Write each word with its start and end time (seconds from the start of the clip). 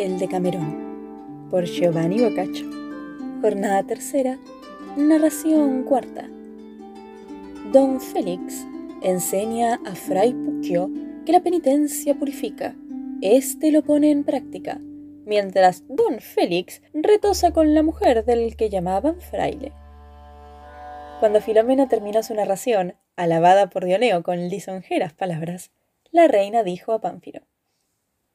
El 0.00 0.18
Decamerón, 0.18 1.48
por 1.50 1.66
Giovanni 1.66 2.22
Boccaccio. 2.22 2.66
Jornada 3.42 3.82
tercera, 3.82 4.38
narración 4.96 5.82
cuarta. 5.82 6.26
Don 7.70 8.00
Félix 8.00 8.66
enseña 9.02 9.78
a 9.84 9.94
Fray 9.94 10.32
Puccio 10.32 10.90
que 11.26 11.32
la 11.32 11.42
penitencia 11.42 12.14
purifica. 12.14 12.74
Este 13.20 13.70
lo 13.70 13.82
pone 13.82 14.10
en 14.10 14.24
práctica, 14.24 14.78
mientras 15.26 15.84
Don 15.86 16.20
Félix 16.20 16.80
retosa 16.94 17.52
con 17.52 17.74
la 17.74 17.82
mujer 17.82 18.24
del 18.24 18.56
que 18.56 18.70
llamaban 18.70 19.20
fraile. 19.20 19.74
Cuando 21.20 21.42
Filomena 21.42 21.88
terminó 21.88 22.22
su 22.22 22.32
narración, 22.32 22.94
alabada 23.16 23.68
por 23.68 23.84
Dioneo 23.84 24.22
con 24.22 24.48
lisonjeras 24.48 25.12
palabras, 25.12 25.72
la 26.10 26.26
reina 26.26 26.62
dijo 26.62 26.92
a 26.94 27.02
Pánfilo 27.02 27.49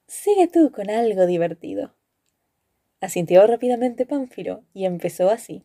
Sigue 0.08 0.48
tú 0.48 0.72
con 0.72 0.92
algo 0.92 1.26
divertido. 1.26 1.96
Asintió 3.02 3.46
rápidamente 3.48 4.06
Pánfilo 4.06 4.64
y 4.74 4.86
empezó 4.86 5.32
así. 5.32 5.64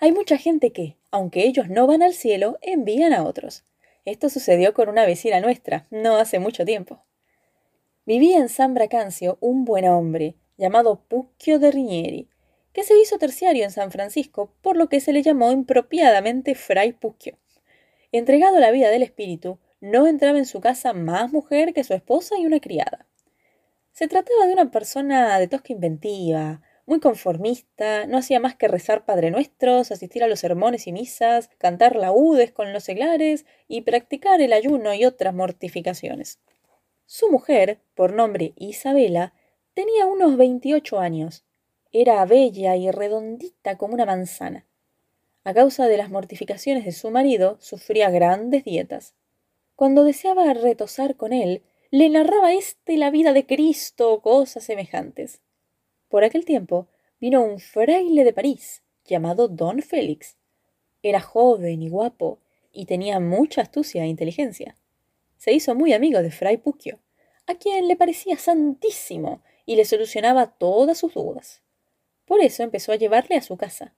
Hay 0.00 0.10
mucha 0.10 0.36
gente 0.36 0.72
que, 0.72 0.96
aunque 1.12 1.44
ellos 1.44 1.68
no 1.68 1.86
van 1.86 2.02
al 2.02 2.14
cielo, 2.14 2.58
envían 2.60 3.12
a 3.12 3.22
otros. 3.22 3.64
Esto 4.04 4.28
sucedió 4.28 4.74
con 4.74 4.88
una 4.88 5.06
vecina 5.06 5.40
nuestra, 5.40 5.86
no 5.90 6.16
hace 6.16 6.40
mucho 6.40 6.64
tiempo. 6.64 7.04
Vivía 8.04 8.38
en 8.38 8.48
San 8.48 8.74
Bracancio 8.74 9.38
un 9.40 9.64
buen 9.64 9.86
hombre, 9.86 10.34
llamado 10.56 11.00
Puccio 11.08 11.60
de 11.60 11.70
Riñeri, 11.70 12.28
que 12.72 12.82
se 12.82 12.98
hizo 13.00 13.18
terciario 13.18 13.62
en 13.62 13.70
San 13.70 13.92
Francisco, 13.92 14.52
por 14.60 14.76
lo 14.76 14.88
que 14.88 15.00
se 15.00 15.12
le 15.12 15.22
llamó 15.22 15.52
impropiadamente 15.52 16.56
Fray 16.56 16.92
Puccio. 16.92 17.38
Entregado 18.10 18.56
a 18.56 18.60
la 18.60 18.72
vida 18.72 18.90
del 18.90 19.02
espíritu, 19.04 19.58
no 19.84 20.06
entraba 20.06 20.38
en 20.38 20.46
su 20.46 20.62
casa 20.62 20.94
más 20.94 21.30
mujer 21.30 21.74
que 21.74 21.84
su 21.84 21.92
esposa 21.92 22.38
y 22.38 22.46
una 22.46 22.58
criada. 22.58 23.06
Se 23.92 24.08
trataba 24.08 24.46
de 24.46 24.54
una 24.54 24.70
persona 24.70 25.38
de 25.38 25.46
tosca 25.46 25.74
inventiva, 25.74 26.62
muy 26.86 27.00
conformista, 27.00 28.06
no 28.06 28.16
hacía 28.16 28.40
más 28.40 28.56
que 28.56 28.66
rezar 28.66 29.04
Padre 29.04 29.30
Nuestros, 29.30 29.92
asistir 29.92 30.24
a 30.24 30.26
los 30.26 30.40
sermones 30.40 30.86
y 30.86 30.92
misas, 30.92 31.50
cantar 31.58 31.96
laúdes 31.96 32.50
con 32.50 32.72
los 32.72 32.84
seglares 32.84 33.44
y 33.68 33.82
practicar 33.82 34.40
el 34.40 34.54
ayuno 34.54 34.94
y 34.94 35.04
otras 35.04 35.34
mortificaciones. 35.34 36.40
Su 37.04 37.30
mujer, 37.30 37.78
por 37.94 38.14
nombre 38.14 38.54
Isabela, 38.56 39.34
tenía 39.74 40.06
unos 40.06 40.38
veintiocho 40.38 40.98
años. 40.98 41.44
Era 41.92 42.24
bella 42.24 42.74
y 42.76 42.90
redondita 42.90 43.76
como 43.76 43.92
una 43.92 44.06
manzana. 44.06 44.64
A 45.44 45.52
causa 45.52 45.88
de 45.88 45.98
las 45.98 46.08
mortificaciones 46.08 46.86
de 46.86 46.92
su 46.92 47.10
marido, 47.10 47.58
sufría 47.60 48.08
grandes 48.08 48.64
dietas. 48.64 49.14
Cuando 49.76 50.04
deseaba 50.04 50.52
retosar 50.54 51.16
con 51.16 51.32
él, 51.32 51.62
le 51.90 52.08
narraba 52.08 52.52
éste 52.54 52.96
la 52.96 53.10
vida 53.10 53.32
de 53.32 53.46
Cristo 53.46 54.12
o 54.12 54.22
cosas 54.22 54.64
semejantes. 54.64 55.40
Por 56.08 56.24
aquel 56.24 56.44
tiempo 56.44 56.88
vino 57.20 57.42
un 57.42 57.58
fraile 57.58 58.24
de 58.24 58.32
París, 58.32 58.82
llamado 59.04 59.48
Don 59.48 59.82
Félix. 59.82 60.36
Era 61.02 61.20
joven 61.20 61.82
y 61.82 61.88
guapo, 61.88 62.38
y 62.72 62.86
tenía 62.86 63.20
mucha 63.20 63.62
astucia 63.62 64.04
e 64.04 64.08
inteligencia. 64.08 64.76
Se 65.38 65.52
hizo 65.52 65.74
muy 65.74 65.92
amigo 65.92 66.22
de 66.22 66.30
Fray 66.30 66.56
Puccio, 66.56 67.00
a 67.46 67.54
quien 67.54 67.88
le 67.88 67.96
parecía 67.96 68.36
santísimo 68.36 69.42
y 69.66 69.76
le 69.76 69.84
solucionaba 69.84 70.46
todas 70.46 70.98
sus 70.98 71.14
dudas. 71.14 71.62
Por 72.24 72.40
eso 72.40 72.62
empezó 72.62 72.92
a 72.92 72.96
llevarle 72.96 73.36
a 73.36 73.42
su 73.42 73.56
casa. 73.56 73.94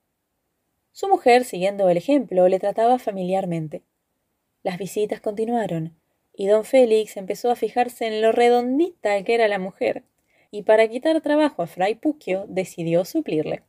Su 0.93 1.09
mujer, 1.09 1.45
siguiendo 1.45 1.89
el 1.89 1.97
ejemplo, 1.97 2.49
le 2.49 2.59
trataba 2.59 2.99
familiarmente. 2.99 3.83
Las 4.67 4.79
visitas 4.79 5.21
continuaron, 5.21 5.95
y 6.35 6.49
don 6.49 6.65
Félix 6.65 7.17
empezó 7.17 7.53
a 7.53 7.55
fijarse 7.55 8.09
en 8.09 8.21
lo 8.21 8.33
redondita 8.33 9.23
que 9.23 9.37
era 9.37 9.47
la 9.47 9.61
mujer, 9.61 10.03
y 10.51 10.63
para 10.63 10.89
quitar 10.89 11.21
trabajo 11.21 11.63
a 11.63 11.69
Fray 11.69 11.95
Puccio 11.95 12.47
decidió 12.49 13.05
suplirle. 13.05 13.63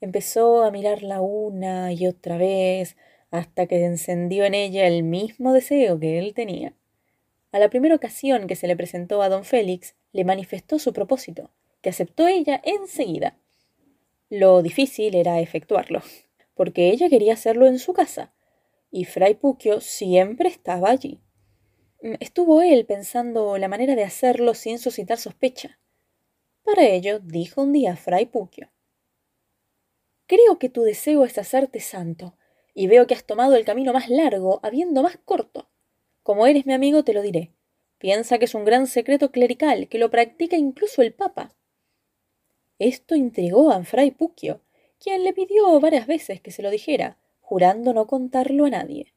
Empezó 0.00 0.64
a 0.64 0.70
mirarla 0.70 1.20
una 1.20 1.92
y 1.92 2.06
otra 2.06 2.38
vez, 2.38 2.96
hasta 3.30 3.66
que 3.66 3.84
encendió 3.84 4.46
en 4.46 4.54
ella 4.54 4.86
el 4.86 5.02
mismo 5.02 5.52
deseo 5.52 6.00
que 6.00 6.18
él 6.18 6.32
tenía. 6.32 6.72
A 7.52 7.58
la 7.58 7.68
primera 7.68 7.94
ocasión 7.94 8.46
que 8.46 8.56
se 8.56 8.68
le 8.68 8.74
presentó 8.74 9.20
a 9.20 9.28
don 9.28 9.44
Félix, 9.44 9.96
le 10.12 10.24
manifestó 10.24 10.78
su 10.78 10.94
propósito, 10.94 11.50
que 11.82 11.90
aceptó 11.90 12.26
ella 12.26 12.58
enseguida. 12.64 13.36
Lo 14.30 14.62
difícil 14.62 15.14
era 15.14 15.40
efectuarlo, 15.40 16.00
porque 16.54 16.88
ella 16.88 17.10
quería 17.10 17.34
hacerlo 17.34 17.66
en 17.66 17.78
su 17.78 17.92
casa, 17.92 18.32
y 18.90 19.04
Fray 19.04 19.34
Puccio 19.34 19.80
siempre 19.80 20.48
estaba 20.48 20.90
allí. 20.90 21.20
Mm, 22.02 22.14
estuvo 22.20 22.62
él 22.62 22.86
pensando 22.86 23.58
la 23.58 23.68
manera 23.68 23.94
de 23.94 24.04
hacerlo 24.04 24.54
sin 24.54 24.78
suscitar 24.78 25.18
sospecha. 25.18 25.78
Para 26.62 26.86
ello 26.86 27.20
dijo 27.20 27.62
un 27.62 27.72
día 27.72 27.96
Fray 27.96 28.26
Puccio. 28.26 28.70
Creo 30.26 30.58
que 30.58 30.68
tu 30.68 30.82
deseo 30.82 31.24
es 31.24 31.38
hacerte 31.38 31.80
santo, 31.80 32.36
y 32.74 32.86
veo 32.86 33.06
que 33.06 33.14
has 33.14 33.24
tomado 33.24 33.56
el 33.56 33.64
camino 33.64 33.92
más 33.92 34.08
largo, 34.08 34.60
habiendo 34.62 35.02
más 35.02 35.16
corto. 35.16 35.68
Como 36.22 36.46
eres 36.46 36.66
mi 36.66 36.74
amigo, 36.74 37.02
te 37.02 37.14
lo 37.14 37.22
diré. 37.22 37.52
Piensa 37.98 38.38
que 38.38 38.44
es 38.44 38.54
un 38.54 38.64
gran 38.64 38.86
secreto 38.86 39.32
clerical, 39.32 39.88
que 39.88 39.98
lo 39.98 40.10
practica 40.10 40.56
incluso 40.56 41.02
el 41.02 41.12
Papa. 41.12 41.56
Esto 42.78 43.16
intrigó 43.16 43.72
a 43.72 43.82
Fray 43.82 44.12
Puccio, 44.12 44.60
quien 45.00 45.24
le 45.24 45.32
pidió 45.32 45.80
varias 45.80 46.06
veces 46.06 46.40
que 46.40 46.52
se 46.52 46.62
lo 46.62 46.70
dijera, 46.70 47.18
jurando 47.48 47.94
no 47.94 48.06
contarlo 48.06 48.66
a 48.66 48.70
nadie. 48.70 49.14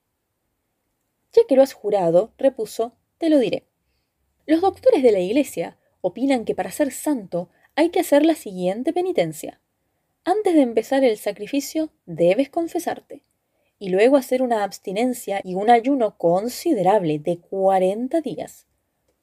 Ya 1.34 1.42
que 1.50 1.58
lo 1.58 1.64
has 1.64 1.74
jurado, 1.74 2.32
repuso, 2.38 2.96
te 3.18 3.30
lo 3.30 3.40
diré. 3.40 3.68
Los 4.46 4.62
doctores 4.62 5.04
de 5.04 5.12
la 5.12 5.20
Iglesia 5.20 5.78
opinan 6.00 6.46
que 6.46 6.56
para 6.56 6.72
ser 6.72 6.94
santo 6.94 7.50
hay 7.76 7.90
que 7.90 8.00
hacer 8.00 8.26
la 8.26 8.36
siguiente 8.36 8.94
penitencia. 8.94 9.60
Antes 10.24 10.54
de 10.54 10.62
empezar 10.62 11.04
el 11.04 11.18
sacrificio, 11.18 11.92
debes 12.06 12.50
confesarte, 12.50 13.22
y 13.80 13.90
luego 13.90 14.16
hacer 14.16 14.42
una 14.42 14.64
abstinencia 14.64 15.42
y 15.44 15.56
un 15.56 15.70
ayuno 15.70 16.18
considerable 16.18 17.20
de 17.20 17.38
cuarenta 17.38 18.22
días. 18.22 18.66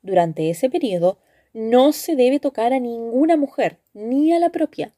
Durante 0.02 0.50
ese 0.50 0.68
periodo, 0.68 1.18
no 1.54 1.92
se 1.92 2.14
debe 2.14 2.40
tocar 2.40 2.74
a 2.74 2.78
ninguna 2.78 3.38
mujer, 3.38 3.80
ni 3.94 4.34
a 4.34 4.38
la 4.38 4.50
propia, 4.50 4.94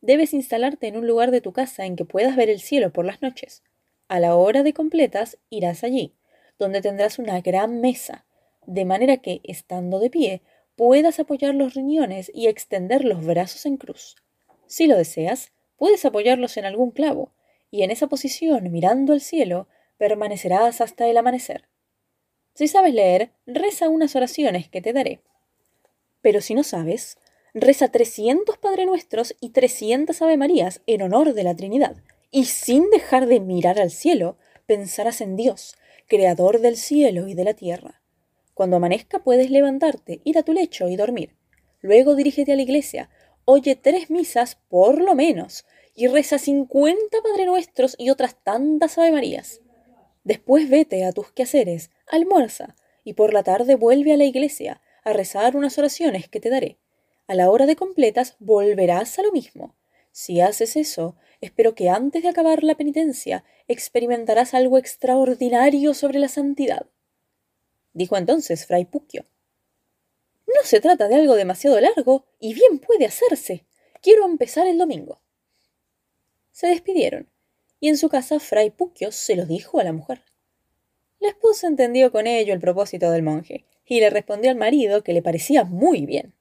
debes 0.00 0.34
instalarte 0.34 0.86
en 0.88 0.96
un 0.96 1.06
lugar 1.06 1.30
de 1.30 1.40
tu 1.40 1.52
casa 1.52 1.86
en 1.86 1.96
que 1.96 2.04
puedas 2.04 2.36
ver 2.36 2.50
el 2.50 2.60
cielo 2.60 2.92
por 2.92 3.04
las 3.04 3.22
noches. 3.22 3.62
A 4.08 4.20
la 4.20 4.34
hora 4.34 4.62
de 4.62 4.72
completas 4.72 5.38
irás 5.50 5.84
allí, 5.84 6.14
donde 6.58 6.80
tendrás 6.80 7.18
una 7.18 7.40
gran 7.40 7.80
mesa, 7.80 8.26
de 8.66 8.84
manera 8.84 9.18
que, 9.18 9.40
estando 9.44 9.98
de 9.98 10.10
pie, 10.10 10.42
puedas 10.76 11.20
apoyar 11.20 11.54
los 11.54 11.74
riñones 11.74 12.30
y 12.34 12.46
extender 12.46 13.04
los 13.04 13.24
brazos 13.24 13.66
en 13.66 13.76
cruz. 13.76 14.16
Si 14.66 14.86
lo 14.86 14.96
deseas, 14.96 15.52
puedes 15.76 16.04
apoyarlos 16.04 16.56
en 16.56 16.64
algún 16.64 16.90
clavo, 16.90 17.32
y 17.70 17.82
en 17.82 17.90
esa 17.90 18.08
posición, 18.08 18.70
mirando 18.70 19.12
al 19.12 19.20
cielo, 19.20 19.68
permanecerás 19.96 20.80
hasta 20.80 21.06
el 21.06 21.16
amanecer. 21.16 21.68
Si 22.54 22.68
sabes 22.68 22.94
leer, 22.94 23.32
reza 23.46 23.88
unas 23.88 24.16
oraciones 24.16 24.68
que 24.68 24.80
te 24.80 24.92
daré. 24.92 25.20
Pero 26.20 26.40
si 26.40 26.54
no 26.54 26.62
sabes, 26.62 27.18
reza 27.54 27.88
300 27.88 28.58
Padre 28.58 28.86
Nuestros 28.86 29.34
y 29.40 29.50
300 29.50 30.20
Ave 30.22 30.36
Marías 30.36 30.82
en 30.86 31.02
honor 31.02 31.34
de 31.34 31.42
la 31.42 31.54
Trinidad, 31.54 31.96
y 32.30 32.44
sin 32.44 32.90
dejar 32.90 33.26
de 33.26 33.40
mirar 33.40 33.80
al 33.80 33.90
cielo, 33.90 34.36
pensarás 34.66 35.20
en 35.20 35.36
Dios, 35.36 35.76
Creador 36.06 36.60
del 36.60 36.76
cielo 36.76 37.28
y 37.28 37.34
de 37.34 37.44
la 37.44 37.54
tierra. 37.54 38.02
Cuando 38.54 38.76
amanezca 38.76 39.20
puedes 39.20 39.50
levantarte, 39.50 40.20
ir 40.24 40.38
a 40.38 40.42
tu 40.42 40.52
lecho 40.52 40.88
y 40.88 40.96
dormir. 40.96 41.36
Luego 41.80 42.14
dirígete 42.14 42.52
a 42.52 42.56
la 42.56 42.62
iglesia, 42.62 43.10
oye 43.44 43.74
tres 43.74 44.10
misas 44.10 44.58
por 44.68 45.00
lo 45.00 45.14
menos, 45.14 45.64
y 45.94 46.06
reza 46.06 46.38
50 46.38 46.98
Padre 47.22 47.46
Nuestros 47.46 47.96
y 47.98 48.10
otras 48.10 48.36
tantas 48.42 48.98
Ave 48.98 49.12
Marías. 49.12 49.60
Después 50.24 50.68
vete 50.68 51.04
a 51.04 51.12
tus 51.12 51.32
quehaceres, 51.32 51.90
almuerza, 52.06 52.76
y 53.02 53.14
por 53.14 53.32
la 53.32 53.42
tarde 53.42 53.74
vuelve 53.74 54.12
a 54.12 54.16
la 54.16 54.24
iglesia 54.24 54.82
a 55.02 55.12
rezar 55.12 55.56
unas 55.56 55.78
oraciones 55.78 56.28
que 56.28 56.40
te 56.40 56.50
daré 56.50 56.78
a 57.30 57.36
la 57.36 57.48
hora 57.48 57.66
de 57.66 57.76
completas 57.76 58.34
volverás 58.40 59.20
a 59.20 59.22
lo 59.22 59.30
mismo. 59.30 59.76
Si 60.10 60.40
haces 60.40 60.74
eso, 60.74 61.14
espero 61.40 61.76
que 61.76 61.88
antes 61.88 62.24
de 62.24 62.28
acabar 62.28 62.64
la 62.64 62.74
penitencia 62.74 63.44
experimentarás 63.68 64.52
algo 64.52 64.78
extraordinario 64.78 65.94
sobre 65.94 66.18
la 66.18 66.26
santidad. 66.26 66.86
Dijo 67.92 68.16
entonces 68.16 68.66
Fray 68.66 68.84
Puccio. 68.84 69.26
No 70.48 70.64
se 70.64 70.80
trata 70.80 71.06
de 71.06 71.14
algo 71.14 71.36
demasiado 71.36 71.80
largo 71.80 72.26
y 72.40 72.52
bien 72.52 72.80
puede 72.80 73.06
hacerse. 73.06 73.64
Quiero 74.02 74.26
empezar 74.26 74.66
el 74.66 74.78
domingo. 74.78 75.20
Se 76.50 76.66
despidieron, 76.66 77.30
y 77.78 77.90
en 77.90 77.96
su 77.96 78.08
casa 78.08 78.40
Fray 78.40 78.70
Puccio 78.70 79.12
se 79.12 79.36
lo 79.36 79.46
dijo 79.46 79.78
a 79.78 79.84
la 79.84 79.92
mujer. 79.92 80.24
La 81.20 81.28
esposa 81.28 81.68
entendió 81.68 82.10
con 82.10 82.26
ello 82.26 82.52
el 82.52 82.60
propósito 82.60 83.08
del 83.12 83.22
monje, 83.22 83.66
y 83.84 84.00
le 84.00 84.10
respondió 84.10 84.50
al 84.50 84.56
marido 84.56 85.04
que 85.04 85.12
le 85.12 85.22
parecía 85.22 85.62
muy 85.62 86.06
bien 86.06 86.34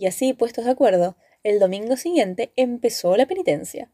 y 0.00 0.06
así 0.06 0.32
puestos 0.32 0.64
de 0.64 0.70
acuerdo, 0.70 1.18
el 1.42 1.58
domingo 1.58 1.94
siguiente 1.94 2.54
empezó 2.56 3.18
la 3.18 3.26
penitencia. 3.26 3.90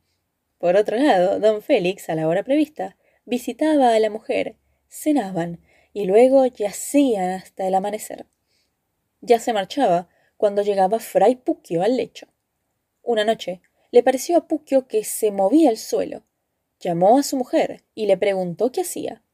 Por 0.57 0.77
otro 0.77 0.97
lado, 0.97 1.41
don 1.41 1.63
Félix, 1.63 2.09
a 2.09 2.15
la 2.15 2.29
hora 2.29 2.45
prevista, 2.45 2.97
visitaba 3.25 3.93
a 3.93 3.99
la 3.99 4.09
mujer, 4.09 4.55
cenaban 4.89 5.61
y 5.93 6.05
luego 6.05 6.47
yacían 6.47 7.31
hasta 7.31 7.67
el 7.67 7.75
amanecer. 7.75 8.27
Ya 9.21 9.41
se 9.41 9.53
marchaba 9.53 10.09
cuando 10.37 10.63
llegaba 10.63 11.01
Fray 11.01 11.35
Puquio 11.35 11.83
al 11.83 11.97
lecho. 11.97 12.29
Una 13.03 13.25
noche 13.25 13.61
le 13.91 14.05
pareció 14.05 14.37
a 14.37 14.47
Puquio 14.47 14.87
que 14.87 15.03
se 15.03 15.33
movía 15.33 15.71
el 15.71 15.77
suelo. 15.77 16.23
Llamó 16.79 17.19
a 17.19 17.25
su 17.25 17.37
mujer 17.37 17.83
y 17.97 18.07
le 18.07 18.17
preguntó 18.17 18.71
qué 18.71 18.83
hacía. 18.83 19.25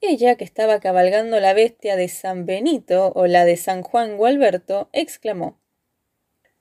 Ella, 0.00 0.36
que 0.36 0.44
estaba 0.44 0.80
cabalgando 0.80 1.40
la 1.40 1.52
bestia 1.52 1.96
de 1.96 2.08
San 2.08 2.46
Benito 2.46 3.12
o 3.14 3.26
la 3.26 3.44
de 3.44 3.58
San 3.58 3.82
Juan 3.82 4.16
Gualberto, 4.16 4.88
exclamó 4.94 5.59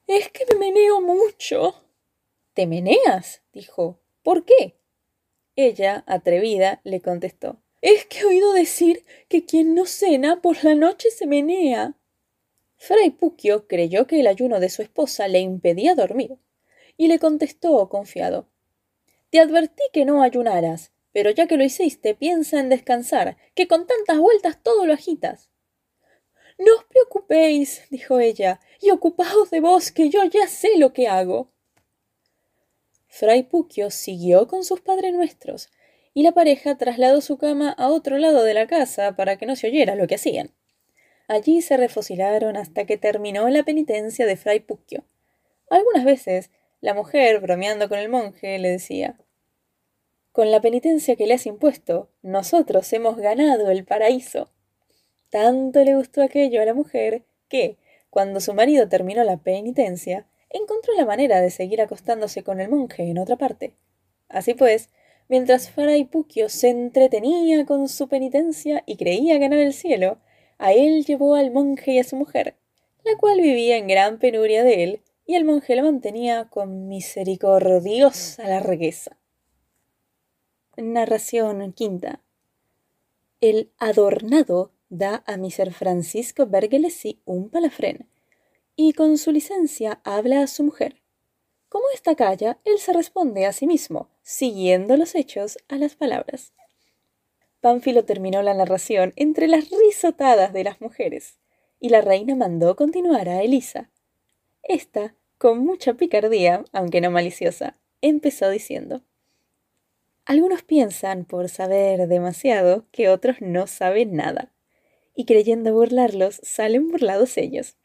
Es 0.10 0.32
que 0.32 0.44
me 0.52 0.58
meneo 0.58 1.02
mucho. 1.02 1.76
¿Te 2.56 2.66
meneas? 2.66 3.44
dijo. 3.54 4.00
¿Por 4.24 4.44
qué? 4.44 4.76
Ella, 5.56 6.04
atrevida, 6.08 6.82
le 6.84 7.00
contestó 7.00 7.62
Es 7.80 8.06
que 8.08 8.22
he 8.22 8.26
oído 8.26 8.52
decir 8.54 9.06
que 9.28 9.46
quien 9.46 9.76
no 9.76 9.86
cena 9.86 10.42
por 10.42 10.64
la 10.64 10.74
noche 10.74 11.12
se 11.12 11.28
menea. 11.28 11.94
Fray 12.76 13.12
Puquio 13.12 13.68
creyó 13.68 14.08
que 14.08 14.20
el 14.20 14.26
ayuno 14.26 14.60
de 14.60 14.72
su 14.72 14.82
esposa 14.82 15.28
le 15.28 15.42
impedía 15.42 15.94
dormir, 15.94 16.40
y 16.98 17.08
le 17.08 17.20
contestó 17.20 17.88
confiado 17.88 18.50
Te 19.30 19.40
advertí 19.40 19.84
que 19.94 20.06
no 20.06 20.24
ayunaras, 20.24 20.92
pero 21.12 21.30
ya 21.30 21.46
que 21.46 21.56
lo 21.56 21.64
hiciste, 21.64 22.16
piensa 22.16 22.60
en 22.60 22.70
descansar, 22.70 23.38
que 23.54 23.68
con 23.68 23.86
tantas 23.86 24.18
vueltas 24.18 24.58
todo 24.64 24.88
lo 24.88 24.94
agitas. 24.94 25.52
No 26.60 26.76
os 26.76 26.84
preocupéis, 26.86 27.82
dijo 27.90 28.20
ella, 28.20 28.60
y 28.80 28.92
ocupaos 28.92 29.50
de 29.50 29.62
vos, 29.62 29.92
que 29.92 30.10
yo 30.10 30.24
ya 30.26 30.48
sé 30.48 30.78
lo 30.78 30.94
que 30.94 31.08
hago. 31.08 31.50
Fray 33.08 33.44
Puquio 33.44 33.90
siguió 33.90 34.48
con 34.48 34.64
sus 34.64 34.82
padres 34.82 35.12
nuestros, 35.14 35.70
y 36.14 36.22
la 36.22 36.34
pareja 36.34 36.78
trasladó 36.78 37.22
su 37.22 37.40
cama 37.40 37.72
a 37.72 37.90
otro 37.90 38.20
lado 38.20 38.44
de 38.44 38.54
la 38.54 38.68
casa 38.68 39.16
para 39.16 39.38
que 39.38 39.48
no 39.48 39.56
se 39.56 39.68
oyera 39.68 39.96
lo 39.96 40.06
que 40.06 40.16
hacían. 40.16 40.54
Allí 41.28 41.64
se 41.64 41.78
refocilaron 41.78 42.58
hasta 42.58 42.86
que 42.86 42.98
terminó 42.98 43.50
la 43.50 43.64
penitencia 43.64 44.28
de 44.28 44.38
Fray 44.38 44.60
Puquio. 44.60 45.06
Algunas 45.72 46.06
veces 46.06 46.52
la 46.82 46.94
mujer, 46.94 47.40
bromeando 47.40 47.90
con 47.90 47.98
el 47.98 48.10
monje, 48.10 48.60
le 48.60 48.70
decía 48.70 49.18
con 50.40 50.52
la 50.52 50.62
penitencia 50.62 51.18
que 51.18 51.28
le 51.28 51.34
has 51.34 51.46
impuesto, 51.46 52.12
nosotros 52.22 52.94
hemos 52.94 53.18
ganado 53.18 53.72
el 53.72 53.84
paraíso. 53.84 54.50
Tanto 55.30 55.84
le 55.84 55.96
gustó 55.96 56.24
aquello 56.24 56.62
a 56.62 56.66
la 56.66 56.74
mujer 56.74 57.24
que, 57.48 57.78
cuando 58.10 58.40
su 58.40 58.54
marido 58.54 58.90
terminó 58.90 59.24
la 59.24 59.38
penitencia, 59.38 60.26
encontró 60.50 60.94
la 60.96 61.06
manera 61.06 61.42
de 61.42 61.52
seguir 61.52 61.82
acostándose 61.82 62.44
con 62.44 62.60
el 62.60 62.70
monje 62.70 63.04
en 63.04 63.20
otra 63.20 63.36
parte. 63.36 63.74
Así 64.28 64.54
pues, 64.54 64.90
mientras 65.28 65.70
Fray 65.70 66.10
se 66.48 66.70
entretenía 66.70 67.66
con 67.66 67.88
su 67.88 68.08
penitencia 68.08 68.84
y 68.86 68.98
creía 68.98 69.38
ganar 69.38 69.60
el 69.60 69.74
cielo, 69.74 70.18
a 70.58 70.74
él 70.74 71.06
llevó 71.06 71.36
al 71.36 71.52
monje 71.52 71.94
y 71.94 72.00
a 72.00 72.04
su 72.04 72.16
mujer, 72.16 72.56
la 73.06 73.16
cual 73.18 73.40
vivía 73.40 73.78
en 73.78 73.88
gran 73.88 74.20
penuria 74.20 74.64
de 74.64 74.84
él, 74.84 75.02
y 75.26 75.36
el 75.36 75.46
monje 75.46 75.76
la 75.76 75.84
mantenía 75.84 76.48
con 76.50 76.88
misericordiosa 76.88 78.48
largueza. 78.48 79.18
Narración 80.76 81.72
quinta. 81.74 82.22
El 83.42 83.72
adornado 83.78 84.72
da 84.90 85.24
a 85.26 85.38
Mr. 85.38 85.72
Francisco 85.72 86.48
Bergelesi 86.48 87.22
un 87.26 87.50
palafrén 87.50 88.10
y 88.76 88.94
con 88.94 89.18
su 89.18 89.32
licencia 89.32 90.02
habla 90.04 90.42
a 90.42 90.48
su 90.48 90.64
mujer. 90.64 91.02
Como 91.70 91.86
esta 91.94 92.16
calla, 92.16 92.60
él 92.66 92.80
se 92.80 92.94
responde 92.94 93.46
a 93.46 93.54
sí 93.54 93.68
mismo, 93.68 94.10
siguiendo 94.22 94.98
los 94.98 95.16
hechos 95.16 95.58
a 95.68 95.76
las 95.78 95.96
palabras. 95.96 96.54
Pánfilo 97.62 98.06
terminó 98.06 98.42
la 98.42 98.54
narración 98.54 99.14
entre 99.16 99.48
las 99.48 99.70
risotadas 99.70 100.54
de 100.54 100.64
las 100.64 100.82
mujeres, 100.82 101.40
y 101.80 101.90
la 101.90 102.02
reina 102.02 102.36
mandó 102.36 102.76
continuar 102.76 103.30
a 103.30 103.44
Elisa. 103.44 103.92
Esta, 104.64 105.16
con 105.38 105.60
mucha 105.60 105.94
picardía, 105.94 106.66
aunque 106.72 107.02
no 107.02 107.12
maliciosa, 107.12 107.78
empezó 108.02 108.50
diciendo 108.50 109.04
algunos 110.30 110.62
piensan, 110.62 111.26
por 111.26 111.50
saber 111.50 112.08
demasiado, 112.08 112.86
que 112.92 113.10
otros 113.10 113.38
no 113.42 113.66
saben 113.66 114.14
nada, 114.14 114.52
y 115.20 115.26
creyendo 115.26 115.74
burlarlos, 115.74 116.40
salen 116.44 116.88
burlados 116.88 117.38
ellos. 117.38 117.76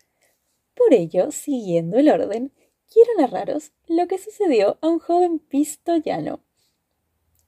Por 0.73 0.95
ello, 0.95 1.33
siguiendo 1.33 1.99
el 1.99 2.09
orden, 2.09 2.53
quiero 2.89 3.11
narraros 3.19 3.73
lo 3.89 4.07
que 4.07 4.19
sucedió 4.19 4.79
a 4.81 4.87
un 4.87 5.01
joven 5.01 5.41
pistoyano. 5.41 6.45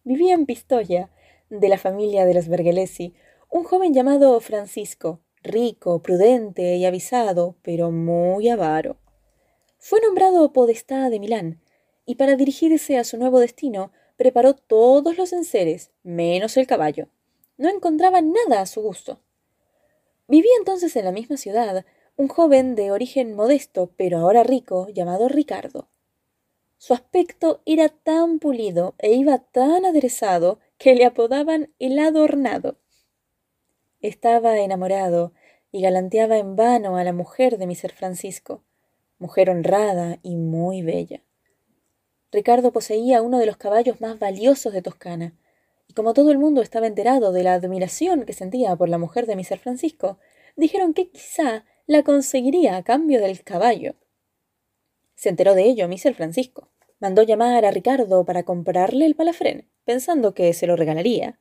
Vivía 0.03 0.35
en 0.35 0.44
Pistoia, 0.44 1.12
de 1.50 1.69
la 1.69 1.79
familia 1.79 2.25
de 2.25 2.35
los 2.35 2.49
Bergelesi, 2.49 3.15
un 3.49 3.62
joven 3.62 3.94
llamado 3.94 4.41
Francisco, 4.41 5.21
rico, 5.44 6.03
prudente 6.03 6.75
y 6.75 6.85
avisado, 6.85 7.55
pero 7.62 7.93
muy 7.93 8.49
avaro. 8.49 8.99
Fue 9.79 10.00
nombrado 10.00 10.53
podestá 10.53 11.11
de 11.11 11.21
Milán, 11.21 11.62
y 12.05 12.17
para 12.17 12.35
dirigirse 12.35 12.99
a 12.99 13.05
su 13.05 13.19
nuevo 13.19 13.38
destino 13.38 13.93
preparó 14.17 14.56
todos 14.56 15.17
los 15.17 15.33
enseres, 15.33 15.93
menos 16.03 16.56
el 16.56 16.67
caballo. 16.67 17.06
No 17.56 17.69
encontraba 17.69 18.21
nada 18.21 18.62
a 18.62 18.67
su 18.67 18.83
gusto. 18.83 19.21
Vivía 20.28 20.52
entonces 20.58 20.96
en 20.96 21.05
la 21.05 21.12
misma 21.12 21.37
ciudad 21.37 21.84
un 22.17 22.28
joven 22.28 22.75
de 22.75 22.90
origen 22.90 23.34
modesto, 23.34 23.93
pero 23.96 24.19
ahora 24.19 24.43
rico, 24.43 24.88
llamado 24.88 25.28
Ricardo. 25.28 25.88
Su 26.78 26.94
aspecto 26.94 27.62
era 27.64 27.88
tan 27.88 28.38
pulido 28.38 28.94
e 28.99 29.12
iba 29.12 29.38
tan 29.38 29.84
aderezado 29.84 30.58
que 30.78 30.94
le 30.94 31.05
apodaban 31.05 31.73
el 31.78 31.99
adornado. 31.99 32.78
Estaba 34.00 34.58
enamorado 34.58 35.32
y 35.73 35.82
galanteaba 35.82 36.38
en 36.38 36.56
vano 36.56 36.96
a 36.96 37.05
la 37.05 37.12
mujer 37.12 37.58
de 37.58 37.67
mi 37.67 37.75
ser 37.75 37.93
Francisco, 37.93 38.62
mujer 39.19 39.50
honrada 39.50 40.19
y 40.23 40.37
muy 40.37 40.82
bella. 40.82 41.23
Ricardo 42.32 42.73
poseía 42.73 43.23
uno 43.23 43.38
de 43.38 43.46
los 43.46 43.56
caballos 43.56 44.00
más 44.00 44.19
valiosos 44.19 44.73
de 44.73 44.82
Toscana, 44.82 45.34
y 45.88 45.94
como 45.94 46.15
todo 46.15 46.31
el 46.31 46.38
mundo 46.38 46.62
estaba 46.62 46.87
enterado 46.87 47.33
de 47.33 47.43
la 47.43 47.55
admiración 47.55 48.25
que 48.25 48.33
sentía 48.33 48.75
por 48.77 48.88
la 48.88 48.99
mujer 48.99 49.27
de 49.27 49.37
Mr. 49.37 49.59
Francisco, 49.59 50.19
dijeron 50.56 50.94
que 50.94 51.11
quizá 51.11 51.65
la 51.87 52.03
conseguiría 52.03 52.77
a 52.77 52.83
cambio 52.83 53.21
del 53.21 53.43
caballo. 53.43 53.94
Se 55.15 55.29
enteró 55.29 55.55
de 55.55 55.65
ello 55.65 55.88
Mr. 55.88 56.15
Francisco. 56.15 56.69
Mandó 56.99 57.23
llamar 57.23 57.65
a 57.65 57.71
Ricardo 57.71 58.25
para 58.25 58.43
comprarle 58.43 59.06
el 59.06 59.15
palafrén, 59.15 59.69
pensando 59.85 60.35
que 60.35 60.53
se 60.55 60.67
lo 60.67 60.77
regalaría. 60.77 61.38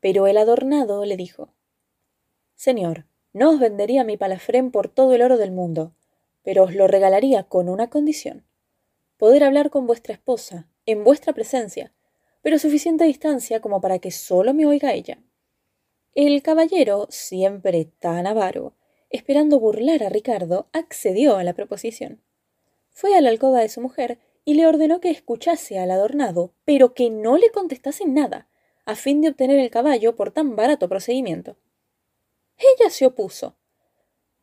Pero 0.00 0.26
el 0.26 0.38
adornado 0.38 1.04
le 1.04 1.16
dijo 1.16 1.52
Señor, 2.54 3.06
no 3.32 3.50
os 3.50 3.60
vendería 3.60 4.04
mi 4.04 4.16
palafrén 4.16 4.70
por 4.70 4.88
todo 4.88 5.14
el 5.14 5.22
oro 5.22 5.36
del 5.36 5.52
mundo, 5.52 5.94
pero 6.42 6.64
os 6.64 6.74
lo 6.74 6.86
regalaría 6.86 7.44
con 7.44 7.68
una 7.68 7.90
condición 7.90 8.46
poder 9.16 9.44
hablar 9.44 9.70
con 9.70 9.86
vuestra 9.86 10.14
esposa, 10.14 10.68
en 10.84 11.04
vuestra 11.04 11.32
presencia, 11.32 11.92
pero 12.46 12.60
suficiente 12.60 13.02
distancia 13.02 13.60
como 13.60 13.80
para 13.80 13.98
que 13.98 14.12
solo 14.12 14.54
me 14.54 14.66
oiga 14.66 14.92
ella. 14.92 15.18
El 16.14 16.44
caballero, 16.44 17.08
siempre 17.10 17.86
tan 17.98 18.24
avaro, 18.24 18.76
esperando 19.10 19.58
burlar 19.58 20.04
a 20.04 20.10
Ricardo, 20.10 20.68
accedió 20.72 21.38
a 21.38 21.42
la 21.42 21.54
proposición. 21.54 22.22
Fue 22.92 23.16
a 23.16 23.20
la 23.20 23.30
alcoba 23.30 23.58
de 23.62 23.68
su 23.68 23.80
mujer 23.80 24.20
y 24.44 24.54
le 24.54 24.68
ordenó 24.68 25.00
que 25.00 25.10
escuchase 25.10 25.80
al 25.80 25.90
adornado, 25.90 26.52
pero 26.64 26.94
que 26.94 27.10
no 27.10 27.36
le 27.36 27.50
contestase 27.50 28.06
nada, 28.06 28.48
a 28.84 28.94
fin 28.94 29.22
de 29.22 29.30
obtener 29.30 29.58
el 29.58 29.70
caballo 29.70 30.14
por 30.14 30.30
tan 30.30 30.54
barato 30.54 30.88
procedimiento. 30.88 31.56
Ella 32.58 32.90
se 32.90 33.06
opuso, 33.06 33.56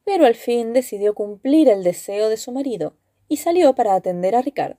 pero 0.03 0.25
al 0.25 0.35
fin 0.35 0.73
decidió 0.73 1.13
cumplir 1.13 1.69
el 1.69 1.85
deseo 1.85 2.27
de 2.27 2.35
su 2.35 2.51
marido 2.51 2.97
y 3.29 3.37
salió 3.37 3.75
para 3.75 3.95
atender 3.95 4.35
a 4.35 4.41
Ricardo. 4.41 4.77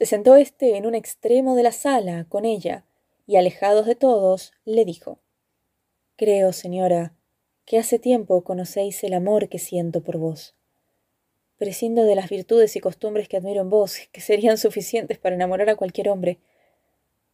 Se 0.00 0.06
sentó 0.06 0.36
éste 0.36 0.78
en 0.78 0.86
un 0.86 0.94
extremo 0.94 1.54
de 1.54 1.62
la 1.62 1.72
sala 1.72 2.24
con 2.30 2.46
ella, 2.46 2.86
y 3.26 3.36
alejados 3.36 3.84
de 3.84 3.94
todos, 3.94 4.54
le 4.64 4.86
dijo 4.86 5.18
Creo, 6.16 6.54
señora, 6.54 7.12
que 7.66 7.76
hace 7.76 7.98
tiempo 7.98 8.42
conocéis 8.42 9.04
el 9.04 9.12
amor 9.12 9.50
que 9.50 9.58
siento 9.58 10.02
por 10.02 10.16
vos. 10.16 10.54
Prescindo 11.58 12.04
de 12.04 12.14
las 12.14 12.30
virtudes 12.30 12.76
y 12.76 12.80
costumbres 12.80 13.28
que 13.28 13.36
admiro 13.36 13.60
en 13.60 13.68
vos, 13.68 13.98
que 14.10 14.22
serían 14.22 14.56
suficientes 14.56 15.18
para 15.18 15.34
enamorar 15.34 15.68
a 15.68 15.76
cualquier 15.76 16.08
hombre, 16.08 16.38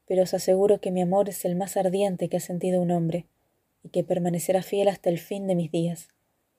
pero 0.09 0.25
os 0.25 0.35
aseguro 0.35 0.81
que 0.81 0.91
mi 0.91 1.03
amor 1.03 1.29
es 1.29 1.45
el 1.45 1.55
más 1.55 1.77
ardiente 1.77 2.29
que 2.29 2.39
ha 2.39 2.41
sentido 2.41 2.83
un 2.83 2.91
hombre, 2.91 3.27
y 3.85 3.91
que 3.91 4.03
permanecerá 4.03 4.65
fiel 4.65 4.89
hasta 4.89 5.09
el 5.09 5.21
fin 5.21 5.47
de 5.47 5.55
mis 5.55 5.71
días. 5.71 6.09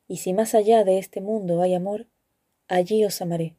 Y 0.08 0.18
si 0.18 0.32
más 0.32 0.56
allá 0.56 0.86
de 0.86 1.00
este 1.00 1.20
mundo 1.20 1.62
hay 1.62 1.74
amor, 1.74 2.08
allí 2.70 3.04
os 3.04 3.22
amaré. 3.22 3.58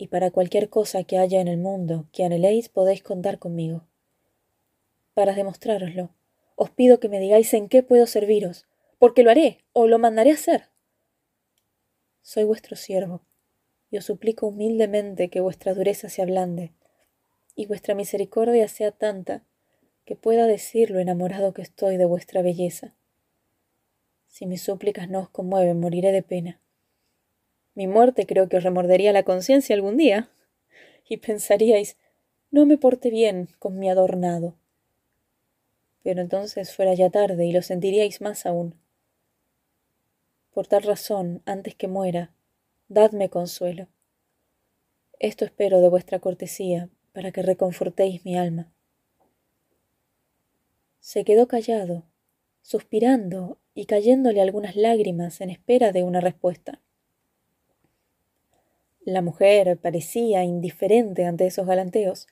Y 0.00 0.06
para 0.06 0.30
cualquier 0.30 0.70
cosa 0.70 1.04
que 1.04 1.18
haya 1.18 1.42
en 1.42 1.48
el 1.48 1.58
mundo 1.58 2.06
que 2.10 2.24
anheléis 2.24 2.70
podéis 2.70 3.02
contar 3.02 3.38
conmigo. 3.38 3.86
Para 5.12 5.34
demostrároslo, 5.34 6.08
os 6.56 6.70
pido 6.70 7.00
que 7.00 7.10
me 7.10 7.20
digáis 7.20 7.52
en 7.52 7.68
qué 7.68 7.82
puedo 7.82 8.06
serviros, 8.06 8.66
porque 8.98 9.22
lo 9.22 9.30
haré 9.30 9.58
o 9.74 9.86
lo 9.86 9.98
mandaré 9.98 10.30
a 10.30 10.36
hacer. 10.36 10.70
Soy 12.22 12.44
vuestro 12.44 12.76
siervo, 12.76 13.20
y 13.90 13.98
os 13.98 14.06
suplico 14.06 14.46
humildemente 14.46 15.28
que 15.28 15.42
vuestra 15.42 15.74
dureza 15.74 16.08
se 16.08 16.22
ablande, 16.22 16.72
y 17.54 17.66
vuestra 17.66 17.94
misericordia 17.94 18.68
sea 18.68 18.92
tanta 18.92 19.44
que 20.06 20.16
pueda 20.16 20.46
decir 20.46 20.90
lo 20.90 20.98
enamorado 20.98 21.52
que 21.52 21.60
estoy 21.60 21.98
de 21.98 22.06
vuestra 22.06 22.40
belleza. 22.40 22.94
Si 24.28 24.46
mis 24.46 24.62
súplicas 24.62 25.10
no 25.10 25.20
os 25.20 25.28
conmueven, 25.28 25.78
moriré 25.78 26.10
de 26.10 26.22
pena 26.22 26.58
Mi 27.74 27.86
muerte 27.86 28.26
creo 28.26 28.48
que 28.48 28.56
os 28.56 28.64
remordería 28.64 29.12
la 29.12 29.22
conciencia 29.22 29.74
algún 29.74 29.96
día, 29.96 30.30
y 31.08 31.16
pensaríais, 31.18 31.96
no 32.50 32.66
me 32.66 32.78
porté 32.78 33.10
bien 33.10 33.48
con 33.58 33.78
mi 33.78 33.90
adornado. 33.90 34.56
Pero 36.02 36.20
entonces 36.20 36.74
fuera 36.74 36.94
ya 36.94 37.10
tarde 37.10 37.46
y 37.46 37.52
lo 37.52 37.62
sentiríais 37.62 38.20
más 38.20 38.46
aún. 38.46 38.74
Por 40.52 40.66
tal 40.66 40.82
razón, 40.82 41.42
antes 41.46 41.74
que 41.74 41.88
muera, 41.88 42.32
dadme 42.88 43.28
consuelo. 43.28 43.88
Esto 45.18 45.44
espero 45.44 45.80
de 45.80 45.88
vuestra 45.88 46.18
cortesía, 46.18 46.88
para 47.12 47.32
que 47.32 47.42
reconfortéis 47.42 48.24
mi 48.24 48.36
alma. 48.36 48.72
Se 51.00 51.24
quedó 51.24 51.48
callado, 51.48 52.04
suspirando 52.62 53.58
y 53.74 53.86
cayéndole 53.86 54.40
algunas 54.40 54.76
lágrimas 54.76 55.40
en 55.40 55.50
espera 55.50 55.92
de 55.92 56.02
una 56.02 56.20
respuesta. 56.20 56.80
La 59.02 59.22
mujer 59.22 59.78
parecía 59.78 60.44
indiferente 60.44 61.24
ante 61.24 61.46
esos 61.46 61.66
galanteos, 61.66 62.26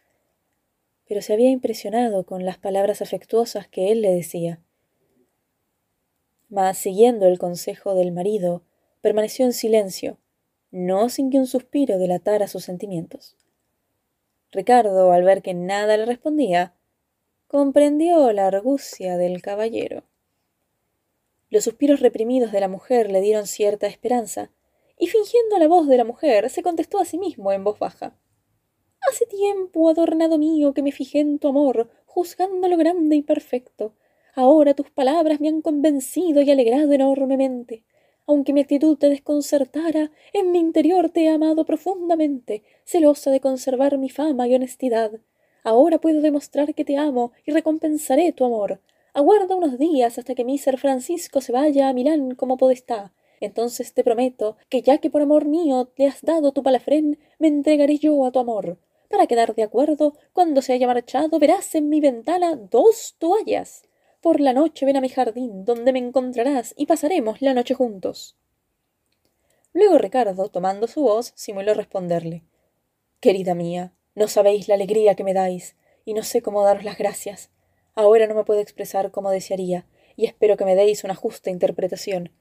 pero 1.06 1.22
se 1.22 1.32
había 1.32 1.50
impresionado 1.50 2.24
con 2.24 2.44
las 2.44 2.58
palabras 2.58 3.00
afectuosas 3.00 3.66
que 3.66 3.90
él 3.90 4.02
le 4.02 4.10
decía. 4.10 4.60
Mas, 6.50 6.76
siguiendo 6.76 7.26
el 7.26 7.38
consejo 7.38 7.94
del 7.94 8.12
marido, 8.12 8.62
permaneció 9.00 9.46
en 9.46 9.54
silencio, 9.54 10.18
no 10.70 11.08
sin 11.08 11.30
que 11.30 11.38
un 11.38 11.46
suspiro 11.46 11.98
delatara 11.98 12.48
sus 12.48 12.64
sentimientos. 12.64 13.36
Ricardo, 14.52 15.12
al 15.12 15.24
ver 15.24 15.40
que 15.40 15.54
nada 15.54 15.96
le 15.96 16.04
respondía, 16.04 16.74
comprendió 17.46 18.32
la 18.32 18.46
argucia 18.46 19.16
del 19.16 19.40
caballero. 19.40 20.04
Los 21.48 21.64
suspiros 21.64 22.00
reprimidos 22.00 22.52
de 22.52 22.60
la 22.60 22.68
mujer 22.68 23.10
le 23.10 23.22
dieron 23.22 23.46
cierta 23.46 23.86
esperanza, 23.86 24.50
y 24.98 25.06
fingiendo 25.06 25.58
la 25.58 25.68
voz 25.68 25.86
de 25.86 25.96
la 25.96 26.04
mujer, 26.04 26.50
se 26.50 26.62
contestó 26.62 26.98
a 26.98 27.04
sí 27.04 27.18
mismo 27.18 27.52
en 27.52 27.64
voz 27.64 27.78
baja. 27.78 28.18
Hace 29.08 29.26
tiempo, 29.26 29.88
adornado 29.88 30.38
mío, 30.38 30.74
que 30.74 30.82
me 30.82 30.92
fijé 30.92 31.20
en 31.20 31.38
tu 31.38 31.48
amor, 31.48 31.88
juzgando 32.06 32.68
lo 32.68 32.76
grande 32.76 33.16
y 33.16 33.22
perfecto. 33.22 33.94
Ahora 34.34 34.74
tus 34.74 34.90
palabras 34.90 35.40
me 35.40 35.48
han 35.48 35.62
convencido 35.62 36.42
y 36.42 36.50
alegrado 36.50 36.92
enormemente. 36.92 37.84
Aunque 38.26 38.52
mi 38.52 38.60
actitud 38.60 38.98
te 38.98 39.08
desconcertara, 39.08 40.10
en 40.32 40.52
mi 40.52 40.58
interior 40.58 41.10
te 41.10 41.22
he 41.22 41.28
amado 41.28 41.64
profundamente, 41.64 42.62
celosa 42.84 43.30
de 43.30 43.40
conservar 43.40 43.96
mi 43.96 44.10
fama 44.10 44.46
y 44.46 44.54
honestidad. 44.54 45.12
Ahora 45.64 45.98
puedo 45.98 46.20
demostrar 46.20 46.74
que 46.74 46.84
te 46.84 46.96
amo 46.96 47.32
y 47.46 47.52
recompensaré 47.52 48.32
tu 48.32 48.44
amor. 48.44 48.80
Aguarda 49.14 49.56
unos 49.56 49.78
días 49.78 50.18
hasta 50.18 50.34
que 50.34 50.44
mi 50.44 50.58
ser 50.58 50.78
Francisco 50.78 51.40
se 51.40 51.52
vaya 51.52 51.88
a 51.88 51.92
Milán 51.92 52.34
como 52.34 52.56
podestá. 52.56 53.12
Entonces 53.40 53.94
te 53.94 54.04
prometo 54.04 54.56
que 54.68 54.82
ya 54.82 54.98
que 54.98 55.10
por 55.10 55.22
amor 55.22 55.44
mío 55.44 55.90
le 55.96 56.06
has 56.06 56.22
dado 56.22 56.52
tu 56.52 56.62
palafrén, 56.62 57.18
me 57.38 57.48
entregaré 57.48 57.98
yo 57.98 58.24
a 58.24 58.32
tu 58.32 58.38
amor. 58.38 58.78
Para 59.08 59.26
quedar 59.26 59.54
de 59.54 59.62
acuerdo, 59.62 60.14
cuando 60.32 60.60
se 60.60 60.72
haya 60.72 60.86
marchado 60.86 61.38
verás 61.38 61.74
en 61.74 61.88
mi 61.88 62.00
ventana 62.00 62.56
dos 62.56 63.16
toallas. 63.18 63.84
Por 64.20 64.40
la 64.40 64.52
noche 64.52 64.84
ven 64.84 64.96
a 64.96 65.00
mi 65.00 65.08
jardín, 65.08 65.64
donde 65.64 65.92
me 65.92 66.00
encontrarás, 66.00 66.74
y 66.76 66.86
pasaremos 66.86 67.40
la 67.40 67.54
noche 67.54 67.74
juntos. 67.74 68.36
Luego 69.72 69.98
Ricardo, 69.98 70.48
tomando 70.48 70.88
su 70.88 71.02
voz, 71.02 71.32
simuló 71.36 71.72
responderle 71.74 72.42
Querida 73.20 73.54
mía, 73.54 73.92
no 74.14 74.28
sabéis 74.28 74.68
la 74.68 74.74
alegría 74.74 75.14
que 75.14 75.24
me 75.24 75.34
dais, 75.34 75.76
y 76.04 76.14
no 76.14 76.22
sé 76.22 76.42
cómo 76.42 76.62
daros 76.64 76.84
las 76.84 76.98
gracias. 76.98 77.50
Ahora 77.94 78.26
no 78.26 78.34
me 78.34 78.44
puedo 78.44 78.60
expresar 78.60 79.10
como 79.10 79.30
desearía, 79.30 79.86
y 80.16 80.26
espero 80.26 80.56
que 80.56 80.64
me 80.64 80.74
deis 80.74 81.04
una 81.04 81.14
justa 81.14 81.50
interpretación. 81.50 82.32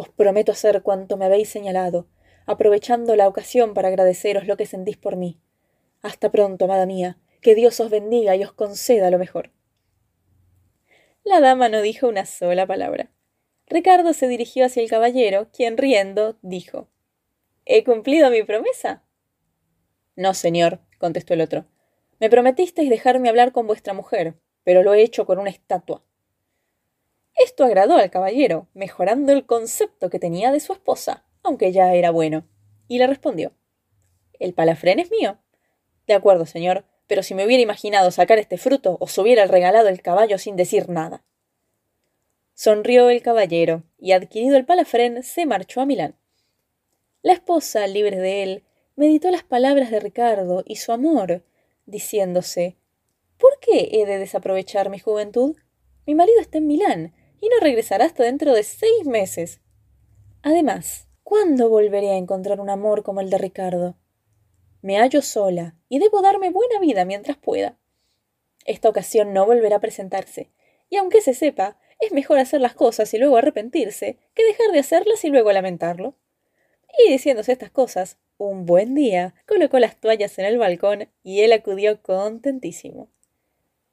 Os 0.00 0.08
prometo 0.08 0.50
hacer 0.50 0.80
cuanto 0.80 1.18
me 1.18 1.26
habéis 1.26 1.50
señalado, 1.50 2.08
aprovechando 2.46 3.16
la 3.16 3.28
ocasión 3.28 3.74
para 3.74 3.88
agradeceros 3.88 4.46
lo 4.46 4.56
que 4.56 4.64
sentís 4.64 4.96
por 4.96 5.16
mí. 5.16 5.38
Hasta 6.00 6.32
pronto, 6.32 6.64
amada 6.64 6.86
mía, 6.86 7.18
que 7.42 7.54
Dios 7.54 7.78
os 7.80 7.90
bendiga 7.90 8.34
y 8.34 8.42
os 8.42 8.54
conceda 8.54 9.10
lo 9.10 9.18
mejor. 9.18 9.50
La 11.22 11.42
dama 11.42 11.68
no 11.68 11.82
dijo 11.82 12.08
una 12.08 12.24
sola 12.24 12.66
palabra. 12.66 13.10
Ricardo 13.66 14.14
se 14.14 14.26
dirigió 14.26 14.64
hacia 14.64 14.82
el 14.82 14.88
caballero, 14.88 15.50
quien 15.52 15.76
riendo 15.76 16.38
dijo 16.40 16.88
¿He 17.66 17.84
cumplido 17.84 18.30
mi 18.30 18.42
promesa? 18.42 19.04
No, 20.16 20.32
señor, 20.32 20.80
contestó 20.96 21.34
el 21.34 21.42
otro. 21.42 21.66
Me 22.20 22.30
prometisteis 22.30 22.88
dejarme 22.88 23.28
hablar 23.28 23.52
con 23.52 23.66
vuestra 23.66 23.92
mujer, 23.92 24.40
pero 24.64 24.82
lo 24.82 24.94
he 24.94 25.02
hecho 25.02 25.26
con 25.26 25.38
una 25.38 25.50
estatua. 25.50 26.02
Esto 27.42 27.64
agradó 27.64 27.96
al 27.96 28.10
caballero, 28.10 28.68
mejorando 28.74 29.32
el 29.32 29.46
concepto 29.46 30.10
que 30.10 30.18
tenía 30.18 30.52
de 30.52 30.60
su 30.60 30.74
esposa, 30.74 31.24
aunque 31.42 31.72
ya 31.72 31.94
era 31.94 32.10
bueno, 32.10 32.46
y 32.86 32.98
le 32.98 33.06
respondió 33.06 33.54
El 34.38 34.52
palafrén 34.52 34.98
es 34.98 35.10
mío. 35.10 35.38
De 36.06 36.12
acuerdo, 36.12 36.44
señor, 36.44 36.84
pero 37.06 37.22
si 37.22 37.34
me 37.34 37.46
hubiera 37.46 37.62
imaginado 37.62 38.10
sacar 38.10 38.38
este 38.38 38.58
fruto, 38.58 38.98
os 39.00 39.16
hubiera 39.16 39.46
regalado 39.46 39.88
el 39.88 40.02
caballo 40.02 40.36
sin 40.36 40.54
decir 40.54 40.90
nada. 40.90 41.24
Sonrió 42.52 43.08
el 43.08 43.22
caballero, 43.22 43.84
y 43.96 44.12
adquirido 44.12 44.58
el 44.58 44.66
palafrén, 44.66 45.22
se 45.22 45.46
marchó 45.46 45.80
a 45.80 45.86
Milán. 45.86 46.16
La 47.22 47.32
esposa, 47.32 47.86
libre 47.86 48.18
de 48.18 48.42
él, 48.42 48.64
meditó 48.96 49.30
las 49.30 49.44
palabras 49.44 49.90
de 49.90 50.00
Ricardo 50.00 50.62
y 50.66 50.76
su 50.76 50.92
amor, 50.92 51.42
diciéndose 51.86 52.76
¿Por 53.38 53.58
qué 53.60 53.88
he 53.92 54.04
de 54.04 54.18
desaprovechar 54.18 54.90
mi 54.90 54.98
juventud? 54.98 55.56
Mi 56.06 56.14
marido 56.14 56.38
está 56.38 56.58
en 56.58 56.66
Milán, 56.66 57.14
y 57.40 57.48
no 57.48 57.58
regresará 57.60 58.04
hasta 58.04 58.24
dentro 58.24 58.54
de 58.54 58.62
seis 58.62 59.06
meses. 59.06 59.60
Además, 60.42 61.08
¿cuándo 61.22 61.68
volveré 61.68 62.10
a 62.10 62.16
encontrar 62.16 62.60
un 62.60 62.70
amor 62.70 63.02
como 63.02 63.20
el 63.20 63.30
de 63.30 63.38
Ricardo? 63.38 63.96
Me 64.82 64.98
hallo 64.98 65.22
sola 65.22 65.76
y 65.88 65.98
debo 65.98 66.22
darme 66.22 66.50
buena 66.50 66.78
vida 66.80 67.04
mientras 67.04 67.36
pueda. 67.36 67.78
Esta 68.64 68.88
ocasión 68.88 69.32
no 69.32 69.46
volverá 69.46 69.76
a 69.76 69.80
presentarse, 69.80 70.50
y 70.88 70.96
aunque 70.96 71.20
se 71.20 71.34
sepa, 71.34 71.78
es 71.98 72.12
mejor 72.12 72.38
hacer 72.38 72.60
las 72.60 72.74
cosas 72.74 73.12
y 73.14 73.18
luego 73.18 73.36
arrepentirse 73.36 74.18
que 74.34 74.44
dejar 74.44 74.72
de 74.72 74.80
hacerlas 74.80 75.24
y 75.24 75.28
luego 75.28 75.52
lamentarlo. 75.52 76.14
Y 76.98 77.10
diciéndose 77.10 77.52
estas 77.52 77.70
cosas, 77.70 78.18
un 78.38 78.64
buen 78.64 78.94
día 78.94 79.34
colocó 79.46 79.78
las 79.78 79.96
toallas 79.96 80.38
en 80.38 80.46
el 80.46 80.58
balcón 80.58 81.08
y 81.22 81.42
él 81.42 81.52
acudió 81.52 82.02
contentísimo. 82.02 83.10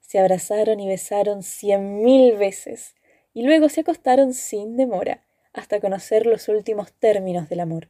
Se 0.00 0.18
abrazaron 0.18 0.80
y 0.80 0.88
besaron 0.88 1.42
cien 1.42 2.02
mil 2.02 2.36
veces, 2.36 2.94
y 3.34 3.42
luego 3.42 3.68
se 3.68 3.82
acostaron 3.82 4.34
sin 4.34 4.76
demora, 4.76 5.24
hasta 5.52 5.80
conocer 5.80 6.26
los 6.26 6.48
últimos 6.48 6.92
términos 6.92 7.48
del 7.48 7.60
amor. 7.60 7.88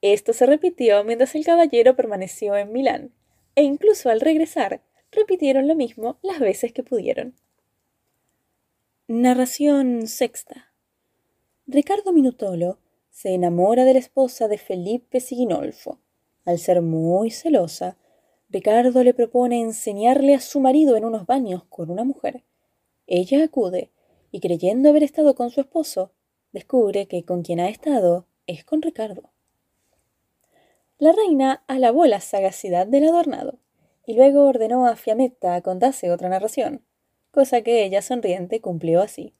Esto 0.00 0.32
se 0.32 0.46
repitió 0.46 1.02
mientras 1.04 1.34
el 1.34 1.44
caballero 1.44 1.96
permaneció 1.96 2.56
en 2.56 2.72
Milán, 2.72 3.12
e 3.54 3.62
incluso 3.62 4.10
al 4.10 4.20
regresar 4.20 4.82
repitieron 5.10 5.66
lo 5.66 5.74
mismo 5.74 6.18
las 6.22 6.38
veces 6.38 6.72
que 6.72 6.82
pudieron. 6.82 7.34
Narración 9.08 10.06
sexta. 10.06 10.72
Ricardo 11.66 12.12
Minutolo 12.12 12.78
se 13.10 13.34
enamora 13.34 13.84
de 13.84 13.94
la 13.94 13.98
esposa 13.98 14.48
de 14.48 14.58
Felipe 14.58 15.20
Siginolfo. 15.20 15.98
Al 16.44 16.58
ser 16.58 16.82
muy 16.82 17.30
celosa, 17.30 17.96
Ricardo 18.48 19.02
le 19.02 19.12
propone 19.12 19.60
enseñarle 19.60 20.34
a 20.34 20.40
su 20.40 20.60
marido 20.60 20.96
en 20.96 21.04
unos 21.04 21.26
baños 21.26 21.64
con 21.64 21.90
una 21.90 22.04
mujer. 22.04 22.44
Ella 23.06 23.44
acude 23.44 23.90
y 24.30 24.40
creyendo 24.40 24.88
haber 24.88 25.02
estado 25.02 25.34
con 25.34 25.50
su 25.50 25.60
esposo, 25.60 26.12
descubre 26.52 27.06
que 27.06 27.24
con 27.24 27.42
quien 27.42 27.60
ha 27.60 27.68
estado 27.68 28.26
es 28.46 28.64
con 28.64 28.82
Ricardo. 28.82 29.30
La 30.98 31.12
reina 31.12 31.62
alabó 31.66 32.06
la 32.06 32.20
sagacidad 32.20 32.86
del 32.86 33.08
adornado 33.08 33.58
y 34.04 34.14
luego 34.14 34.46
ordenó 34.46 34.86
a 34.86 34.96
Fiametta 34.96 35.60
contase 35.62 36.10
otra 36.10 36.28
narración, 36.28 36.82
cosa 37.30 37.62
que 37.62 37.84
ella 37.84 38.02
sonriente 38.02 38.60
cumplió 38.60 39.00
así. 39.00 39.34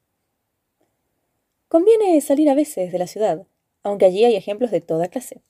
Conviene 1.67 2.21
salir 2.21 2.49
a 2.49 2.55
veces 2.55 2.91
de 2.91 2.99
la 2.99 3.07
ciudad, 3.07 3.45
aunque 3.83 4.05
allí 4.05 4.23
hay 4.25 4.35
ejemplos 4.35 4.71
de 4.71 4.81
toda 4.81 5.07
clase. 5.07 5.41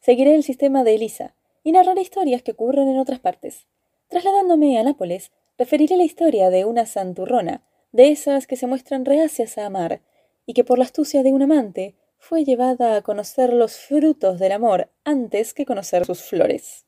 Seguiré 0.00 0.34
el 0.34 0.42
sistema 0.42 0.84
de 0.84 0.96
Elisa 0.96 1.34
y 1.62 1.72
narraré 1.72 2.02
historias 2.02 2.42
que 2.42 2.52
ocurren 2.52 2.88
en 2.88 2.98
otras 2.98 3.20
partes. 3.20 3.66
Trasladándome 4.08 4.78
a 4.78 4.82
Nápoles, 4.82 5.32
referiré 5.56 5.96
la 5.96 6.04
historia 6.04 6.50
de 6.50 6.64
una 6.64 6.84
santurrona, 6.84 7.62
de 7.94 8.10
esas 8.10 8.48
que 8.48 8.56
se 8.56 8.66
muestran 8.66 9.04
reacias 9.04 9.56
a 9.56 9.66
amar, 9.66 10.02
y 10.46 10.52
que 10.52 10.64
por 10.64 10.78
la 10.78 10.84
astucia 10.84 11.22
de 11.22 11.32
un 11.32 11.42
amante 11.42 11.94
fue 12.18 12.44
llevada 12.44 12.96
a 12.96 13.02
conocer 13.02 13.52
los 13.52 13.76
frutos 13.76 14.40
del 14.40 14.50
amor 14.50 14.90
antes 15.04 15.54
que 15.54 15.64
conocer 15.64 16.04
sus 16.04 16.22
flores. 16.22 16.86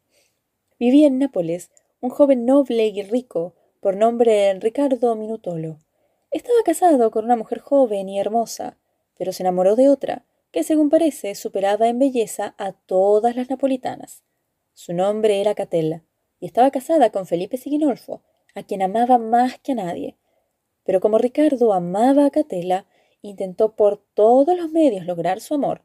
Vivía 0.80 1.06
en 1.06 1.18
Nápoles 1.18 1.70
un 2.00 2.10
joven 2.10 2.44
noble 2.44 2.86
y 2.86 3.02
rico, 3.02 3.54
por 3.78 3.96
nombre 3.96 4.52
Ricardo 4.54 5.14
Minutolo. 5.14 5.78
Estaba 6.32 6.58
casado 6.64 7.12
con 7.12 7.25
una 7.25 7.36
mujer 7.36 7.60
joven 7.60 8.08
y 8.08 8.18
hermosa, 8.18 8.76
pero 9.16 9.32
se 9.32 9.44
enamoró 9.44 9.76
de 9.76 9.88
otra, 9.88 10.25
que 10.50 10.64
según 10.64 10.90
parece 10.90 11.36
superaba 11.36 11.86
en 11.86 12.00
belleza 12.00 12.56
a 12.58 12.72
todas 12.72 13.36
las 13.36 13.48
napolitanas. 13.48 14.25
Su 14.75 14.92
nombre 14.92 15.40
era 15.40 15.54
Catella, 15.54 16.02
y 16.40 16.46
estaba 16.46 16.72
casada 16.72 17.10
con 17.10 17.26
Felipe 17.26 17.58
Siginolfo, 17.58 18.22
a 18.56 18.64
quien 18.64 18.82
amaba 18.82 19.18
más 19.18 19.60
que 19.60 19.72
a 19.72 19.76
nadie. 19.76 20.16
Pero 20.87 21.00
como 21.00 21.19
Ricardo 21.19 21.75
amaba 21.75 22.25
a 22.25 22.31
Catella, 22.31 22.87
intentó 23.21 23.75
por 23.75 23.99
todos 24.14 24.57
los 24.57 24.71
medios 24.71 25.05
lograr 25.05 25.40
su 25.40 25.52
amor, 25.55 25.83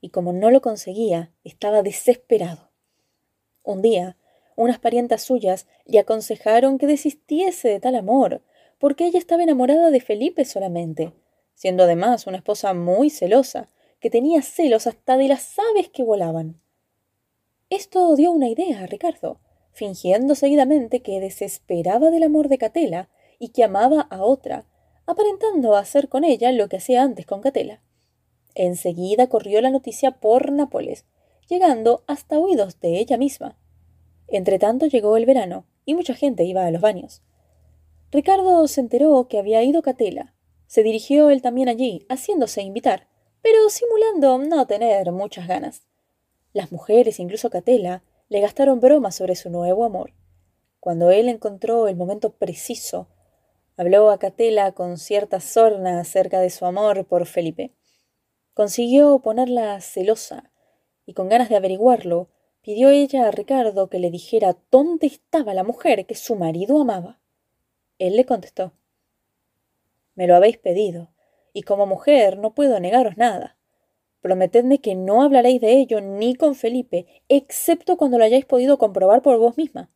y 0.00 0.10
como 0.10 0.32
no 0.32 0.50
lo 0.50 0.62
conseguía, 0.62 1.32
estaba 1.42 1.82
desesperado. 1.82 2.70
Un 3.64 3.82
día, 3.82 4.16
unas 4.56 4.78
parientas 4.78 5.22
suyas 5.22 5.66
le 5.84 5.98
aconsejaron 5.98 6.78
que 6.78 6.86
desistiese 6.86 7.68
de 7.68 7.80
tal 7.80 7.96
amor, 7.96 8.42
porque 8.78 9.06
ella 9.06 9.18
estaba 9.18 9.42
enamorada 9.42 9.90
de 9.90 10.00
Felipe 10.00 10.44
solamente, 10.44 11.12
siendo 11.54 11.82
además 11.82 12.26
una 12.26 12.36
esposa 12.36 12.74
muy 12.74 13.10
celosa, 13.10 13.68
que 13.98 14.10
tenía 14.10 14.42
celos 14.42 14.86
hasta 14.86 15.16
de 15.16 15.28
las 15.28 15.58
aves 15.58 15.88
que 15.88 16.02
volaban. 16.02 16.60
Esto 17.70 18.14
dio 18.14 18.30
una 18.30 18.48
idea 18.48 18.82
a 18.82 18.86
Ricardo, 18.86 19.40
fingiendo 19.72 20.34
seguidamente 20.34 21.00
que 21.00 21.18
desesperaba 21.18 22.10
del 22.10 22.22
amor 22.22 22.48
de 22.48 22.58
Catela 22.58 23.08
y 23.44 23.48
que 23.48 23.62
amaba 23.62 24.00
a 24.00 24.24
otra, 24.24 24.64
aparentando 25.04 25.76
hacer 25.76 26.08
con 26.08 26.24
ella 26.24 26.50
lo 26.50 26.70
que 26.70 26.78
hacía 26.78 27.02
antes 27.02 27.26
con 27.26 27.42
Catela. 27.42 27.82
Enseguida 28.54 29.28
corrió 29.28 29.60
la 29.60 29.68
noticia 29.68 30.12
por 30.12 30.50
Nápoles, 30.50 31.04
llegando 31.46 32.04
hasta 32.06 32.38
oídos 32.38 32.80
de 32.80 32.98
ella 32.98 33.18
misma. 33.18 33.58
Entretanto 34.28 34.86
llegó 34.86 35.18
el 35.18 35.26
verano, 35.26 35.66
y 35.84 35.94
mucha 35.94 36.14
gente 36.14 36.44
iba 36.44 36.64
a 36.64 36.70
los 36.70 36.80
baños. 36.80 37.20
Ricardo 38.10 38.66
se 38.66 38.80
enteró 38.80 39.28
que 39.28 39.38
había 39.38 39.62
ido 39.62 39.82
Catela. 39.82 40.34
Se 40.66 40.82
dirigió 40.82 41.28
él 41.28 41.42
también 41.42 41.68
allí, 41.68 42.06
haciéndose 42.08 42.62
invitar, 42.62 43.08
pero 43.42 43.68
simulando 43.68 44.38
no 44.38 44.66
tener 44.66 45.12
muchas 45.12 45.46
ganas. 45.46 45.82
Las 46.54 46.72
mujeres, 46.72 47.20
incluso 47.20 47.50
Catela, 47.50 48.04
le 48.30 48.40
gastaron 48.40 48.80
bromas 48.80 49.16
sobre 49.16 49.36
su 49.36 49.50
nuevo 49.50 49.84
amor. 49.84 50.14
Cuando 50.80 51.10
él 51.10 51.28
encontró 51.28 51.88
el 51.88 51.96
momento 51.96 52.32
preciso, 52.32 53.08
habló 53.76 54.10
a 54.10 54.18
Catela 54.18 54.72
con 54.72 54.98
cierta 54.98 55.40
sorna 55.40 56.00
acerca 56.00 56.40
de 56.40 56.50
su 56.50 56.64
amor 56.64 57.06
por 57.06 57.26
Felipe. 57.26 57.72
Consiguió 58.54 59.18
ponerla 59.18 59.80
celosa, 59.80 60.52
y 61.06 61.14
con 61.14 61.28
ganas 61.28 61.48
de 61.48 61.56
averiguarlo, 61.56 62.28
pidió 62.62 62.88
ella 62.88 63.26
a 63.26 63.30
Ricardo 63.30 63.88
que 63.88 63.98
le 63.98 64.10
dijera 64.10 64.56
dónde 64.70 65.06
estaba 65.06 65.54
la 65.54 65.64
mujer 65.64 66.06
que 66.06 66.14
su 66.14 66.36
marido 66.36 66.80
amaba. 66.80 67.20
Él 67.98 68.16
le 68.16 68.24
contestó 68.24 68.72
Me 70.14 70.26
lo 70.26 70.36
habéis 70.36 70.58
pedido, 70.58 71.10
y 71.52 71.62
como 71.62 71.86
mujer 71.86 72.38
no 72.38 72.54
puedo 72.54 72.80
negaros 72.80 73.16
nada. 73.16 73.58
Prometedme 74.20 74.80
que 74.80 74.94
no 74.94 75.22
hablaréis 75.22 75.60
de 75.60 75.72
ello 75.72 76.00
ni 76.00 76.34
con 76.34 76.54
Felipe, 76.54 77.22
excepto 77.28 77.96
cuando 77.96 78.18
lo 78.18 78.24
hayáis 78.24 78.46
podido 78.46 78.78
comprobar 78.78 79.20
por 79.20 79.38
vos 79.38 79.58
misma. 79.58 79.90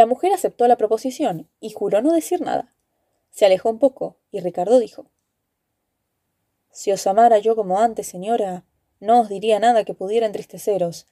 La 0.00 0.06
mujer 0.06 0.32
aceptó 0.32 0.66
la 0.66 0.78
proposición 0.78 1.50
y 1.60 1.72
juró 1.72 2.00
no 2.00 2.14
decir 2.14 2.40
nada. 2.40 2.72
Se 3.28 3.44
alejó 3.44 3.68
un 3.68 3.78
poco 3.78 4.16
y 4.32 4.40
Ricardo 4.40 4.78
dijo 4.78 5.10
Si 6.70 6.90
os 6.90 7.06
amara 7.06 7.36
yo 7.36 7.54
como 7.54 7.80
antes, 7.80 8.06
señora, 8.06 8.64
no 8.98 9.20
os 9.20 9.28
diría 9.28 9.60
nada 9.60 9.84
que 9.84 9.92
pudiera 9.92 10.24
entristeceros, 10.24 11.06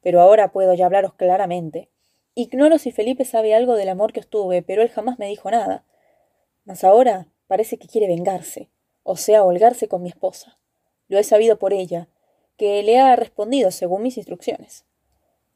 pero 0.00 0.22
ahora 0.22 0.52
puedo 0.52 0.72
ya 0.72 0.86
hablaros 0.86 1.12
claramente. 1.12 1.90
Ignoro 2.34 2.78
si 2.78 2.92
Felipe 2.92 3.26
sabe 3.26 3.54
algo 3.54 3.74
del 3.74 3.90
amor 3.90 4.14
que 4.14 4.20
os 4.20 4.26
tuve, 4.26 4.62
pero 4.62 4.80
él 4.80 4.88
jamás 4.88 5.18
me 5.18 5.26
dijo 5.26 5.50
nada. 5.50 5.84
Mas 6.64 6.82
ahora 6.82 7.26
parece 7.46 7.76
que 7.76 7.88
quiere 7.88 8.06
vengarse, 8.06 8.70
o 9.02 9.18
sea, 9.18 9.44
holgarse 9.44 9.86
con 9.86 10.00
mi 10.00 10.08
esposa. 10.08 10.58
Lo 11.08 11.18
he 11.18 11.24
sabido 11.24 11.58
por 11.58 11.74
ella, 11.74 12.08
que 12.56 12.82
le 12.84 12.98
ha 13.00 13.14
respondido 13.16 13.70
según 13.70 14.00
mis 14.00 14.16
instrucciones. 14.16 14.86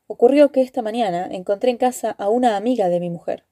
Ocurrió 0.06 0.52
que 0.52 0.60
esta 0.60 0.82
mañana 0.82 1.26
encontré 1.30 1.70
en 1.70 1.78
casa 1.78 2.10
a 2.10 2.28
una 2.28 2.56
amiga 2.56 2.88
de 2.88 3.00
mi 3.00 3.08
mujer. 3.08 3.44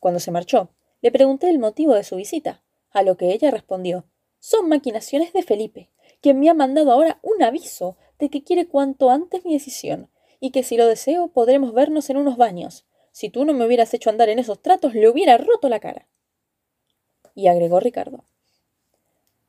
Cuando 0.00 0.20
se 0.20 0.30
marchó, 0.30 0.70
le 1.00 1.10
pregunté 1.10 1.48
el 1.48 1.58
motivo 1.58 1.94
de 1.94 2.04
su 2.04 2.16
visita, 2.16 2.62
a 2.90 3.02
lo 3.02 3.16
que 3.16 3.32
ella 3.32 3.50
respondió 3.50 4.04
Son 4.38 4.68
maquinaciones 4.68 5.32
de 5.32 5.42
Felipe, 5.42 5.90
quien 6.20 6.38
me 6.38 6.50
ha 6.50 6.54
mandado 6.54 6.92
ahora 6.92 7.20
un 7.22 7.42
aviso 7.42 7.96
de 8.18 8.28
que 8.28 8.44
quiere 8.44 8.68
cuanto 8.68 9.10
antes 9.10 9.44
mi 9.44 9.54
decisión, 9.54 10.10
y 10.40 10.50
que 10.50 10.62
si 10.62 10.76
lo 10.76 10.86
deseo 10.86 11.28
podremos 11.28 11.72
vernos 11.72 12.10
en 12.10 12.18
unos 12.18 12.36
baños. 12.36 12.86
Si 13.10 13.30
tú 13.30 13.44
no 13.44 13.54
me 13.54 13.64
hubieras 13.64 13.94
hecho 13.94 14.10
andar 14.10 14.28
en 14.28 14.38
esos 14.38 14.60
tratos, 14.60 14.94
le 14.94 15.08
hubiera 15.08 15.38
roto 15.38 15.68
la 15.68 15.80
cara. 15.80 16.08
Y 17.34 17.46
agregó 17.46 17.80
Ricardo. 17.80 18.24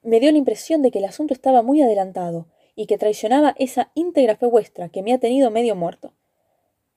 Me 0.02 0.20
dio 0.20 0.32
la 0.32 0.38
impresión 0.38 0.82
de 0.82 0.92
que 0.92 1.00
el 1.00 1.06
asunto 1.06 1.34
estaba 1.34 1.62
muy 1.62 1.82
adelantado 1.82 2.48
y 2.76 2.86
que 2.86 2.98
traicionaba 2.98 3.56
esa 3.58 3.92
íntegra 3.96 4.36
fe 4.36 4.46
vuestra 4.46 4.90
que 4.90 5.02
me 5.04 5.14
ha 5.14 5.20
tenido 5.20 5.52
medio 5.52 5.76
muerto. 5.76 6.14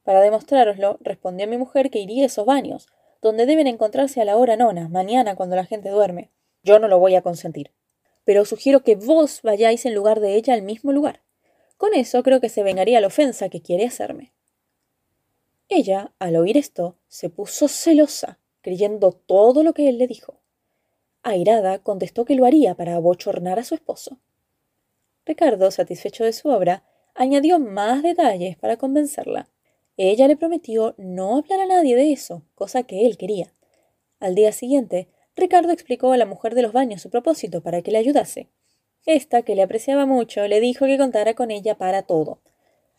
Para 0.08 0.22
demostrároslo, 0.22 0.96
respondió 1.02 1.46
mi 1.46 1.58
mujer 1.58 1.90
que 1.90 1.98
iría 1.98 2.22
a 2.22 2.26
esos 2.28 2.46
baños, 2.46 2.86
donde 3.20 3.44
deben 3.44 3.66
encontrarse 3.66 4.22
a 4.22 4.24
la 4.24 4.38
hora 4.38 4.56
nona, 4.56 4.88
mañana 4.88 5.36
cuando 5.36 5.54
la 5.54 5.66
gente 5.66 5.90
duerme. 5.90 6.30
Yo 6.62 6.78
no 6.78 6.88
lo 6.88 6.98
voy 6.98 7.14
a 7.14 7.20
consentir. 7.20 7.72
Pero 8.24 8.46
sugiero 8.46 8.82
que 8.82 8.96
vos 8.96 9.42
vayáis 9.42 9.84
en 9.84 9.94
lugar 9.94 10.20
de 10.20 10.36
ella 10.36 10.54
al 10.54 10.62
mismo 10.62 10.92
lugar. 10.92 11.20
Con 11.76 11.92
eso 11.92 12.22
creo 12.22 12.40
que 12.40 12.48
se 12.48 12.62
vengaría 12.62 13.02
la 13.02 13.08
ofensa 13.08 13.50
que 13.50 13.60
quiere 13.60 13.84
hacerme. 13.84 14.32
Ella, 15.68 16.14
al 16.18 16.36
oír 16.36 16.56
esto, 16.56 16.96
se 17.08 17.28
puso 17.28 17.68
celosa, 17.68 18.38
creyendo 18.62 19.12
todo 19.12 19.62
lo 19.62 19.74
que 19.74 19.90
él 19.90 19.98
le 19.98 20.06
dijo. 20.06 20.40
Airada, 21.22 21.80
contestó 21.80 22.24
que 22.24 22.34
lo 22.34 22.46
haría 22.46 22.74
para 22.74 22.94
abochornar 22.94 23.58
a 23.58 23.64
su 23.64 23.74
esposo. 23.74 24.16
Ricardo, 25.26 25.70
satisfecho 25.70 26.24
de 26.24 26.32
su 26.32 26.48
obra, 26.48 26.82
añadió 27.14 27.58
más 27.58 28.02
detalles 28.02 28.56
para 28.56 28.78
convencerla. 28.78 29.50
Ella 30.00 30.28
le 30.28 30.36
prometió 30.36 30.94
no 30.96 31.36
hablar 31.36 31.60
a 31.60 31.66
nadie 31.66 31.96
de 31.96 32.12
eso, 32.12 32.44
cosa 32.54 32.84
que 32.84 33.04
él 33.04 33.18
quería. 33.18 33.52
Al 34.20 34.36
día 34.36 34.52
siguiente, 34.52 35.08
Ricardo 35.34 35.72
explicó 35.72 36.12
a 36.12 36.16
la 36.16 36.24
mujer 36.24 36.54
de 36.54 36.62
los 36.62 36.72
baños 36.72 37.02
su 37.02 37.10
propósito 37.10 37.62
para 37.64 37.82
que 37.82 37.90
le 37.90 37.98
ayudase. 37.98 38.48
Esta, 39.06 39.42
que 39.42 39.56
le 39.56 39.62
apreciaba 39.62 40.06
mucho, 40.06 40.46
le 40.46 40.60
dijo 40.60 40.86
que 40.86 40.98
contara 40.98 41.34
con 41.34 41.50
ella 41.50 41.76
para 41.76 42.02
todo. 42.02 42.40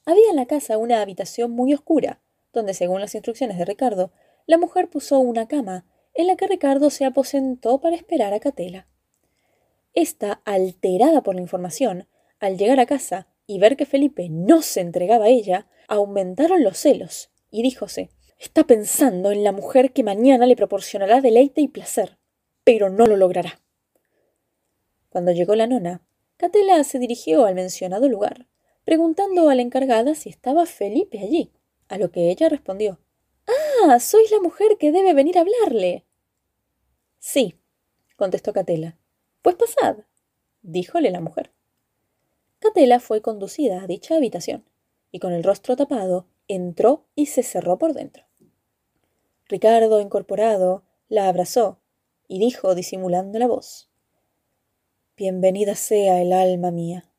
Había 0.05 0.29
en 0.29 0.35
la 0.35 0.45
casa 0.45 0.77
una 0.77 1.01
habitación 1.01 1.51
muy 1.51 1.73
oscura, 1.73 2.19
donde, 2.51 2.73
según 2.73 2.99
las 2.99 3.15
instrucciones 3.15 3.57
de 3.57 3.63
Ricardo, 3.63 4.11
la 4.45 4.57
mujer 4.57 4.89
puso 4.89 5.19
una 5.19 5.47
cama, 5.47 5.85
en 6.13 6.27
la 6.27 6.35
que 6.35 6.47
Ricardo 6.47 6.89
se 6.89 7.05
aposentó 7.05 7.79
para 7.79 7.95
esperar 7.95 8.33
a 8.33 8.41
Catela. 8.41 8.87
Esta, 9.93 10.41
alterada 10.43 11.23
por 11.23 11.35
la 11.35 11.41
información, 11.41 12.09
al 12.41 12.57
llegar 12.57 12.81
a 12.81 12.85
casa 12.85 13.27
y 13.47 13.57
ver 13.57 13.77
que 13.77 13.85
Felipe 13.85 14.27
no 14.29 14.61
se 14.61 14.81
entregaba 14.81 15.25
a 15.25 15.29
ella, 15.29 15.67
aumentaron 15.89 16.63
los 16.63 16.77
celos, 16.77 17.29
y 17.51 17.63
díjose 17.63 18.09
Está 18.37 18.63
pensando 18.63 19.31
en 19.31 19.43
la 19.43 19.51
mujer 19.51 19.91
que 19.91 20.01
mañana 20.01 20.45
le 20.45 20.55
proporcionará 20.55 21.19
deleite 21.19 21.59
y 21.59 21.67
placer, 21.67 22.17
pero 22.63 22.89
no 22.89 23.05
lo 23.05 23.17
logrará. 23.17 23.59
Cuando 25.09 25.33
llegó 25.33 25.55
la 25.55 25.67
nona, 25.67 26.01
Catela 26.37 26.81
se 26.85 26.99
dirigió 26.99 27.45
al 27.45 27.55
mencionado 27.55 28.07
lugar, 28.07 28.47
preguntando 28.85 29.49
a 29.49 29.55
la 29.55 29.61
encargada 29.61 30.15
si 30.15 30.29
estaba 30.29 30.65
Felipe 30.65 31.19
allí, 31.19 31.51
a 31.89 31.97
lo 31.97 32.11
que 32.11 32.29
ella 32.29 32.47
respondió 32.47 33.01
Ah, 33.83 33.99
sois 33.99 34.31
la 34.31 34.39
mujer 34.39 34.77
que 34.77 34.91
debe 34.91 35.13
venir 35.13 35.37
a 35.37 35.41
hablarle. 35.41 36.05
Sí, 37.17 37.59
contestó 38.15 38.53
Catela. 38.53 38.97
Pues 39.41 39.55
pasad, 39.55 39.97
díjole 40.61 41.11
la 41.11 41.19
mujer. 41.19 41.51
Catela 42.59 42.99
fue 42.99 43.21
conducida 43.21 43.81
a 43.81 43.87
dicha 43.87 44.15
habitación, 44.15 44.63
y 45.11 45.19
con 45.19 45.33
el 45.33 45.43
rostro 45.43 45.75
tapado 45.75 46.27
entró 46.47 47.05
y 47.15 47.27
se 47.27 47.43
cerró 47.43 47.77
por 47.77 47.93
dentro. 47.93 48.23
Ricardo, 49.47 49.99
incorporado, 50.01 50.83
la 51.07 51.27
abrazó 51.27 51.79
y 52.27 52.39
dijo 52.39 52.75
disimulando 52.75 53.39
la 53.39 53.47
voz 53.47 53.89
Bienvenida 55.17 55.75
sea 55.75 56.21
el 56.21 56.31
alma 56.31 56.71
mía. 56.71 57.11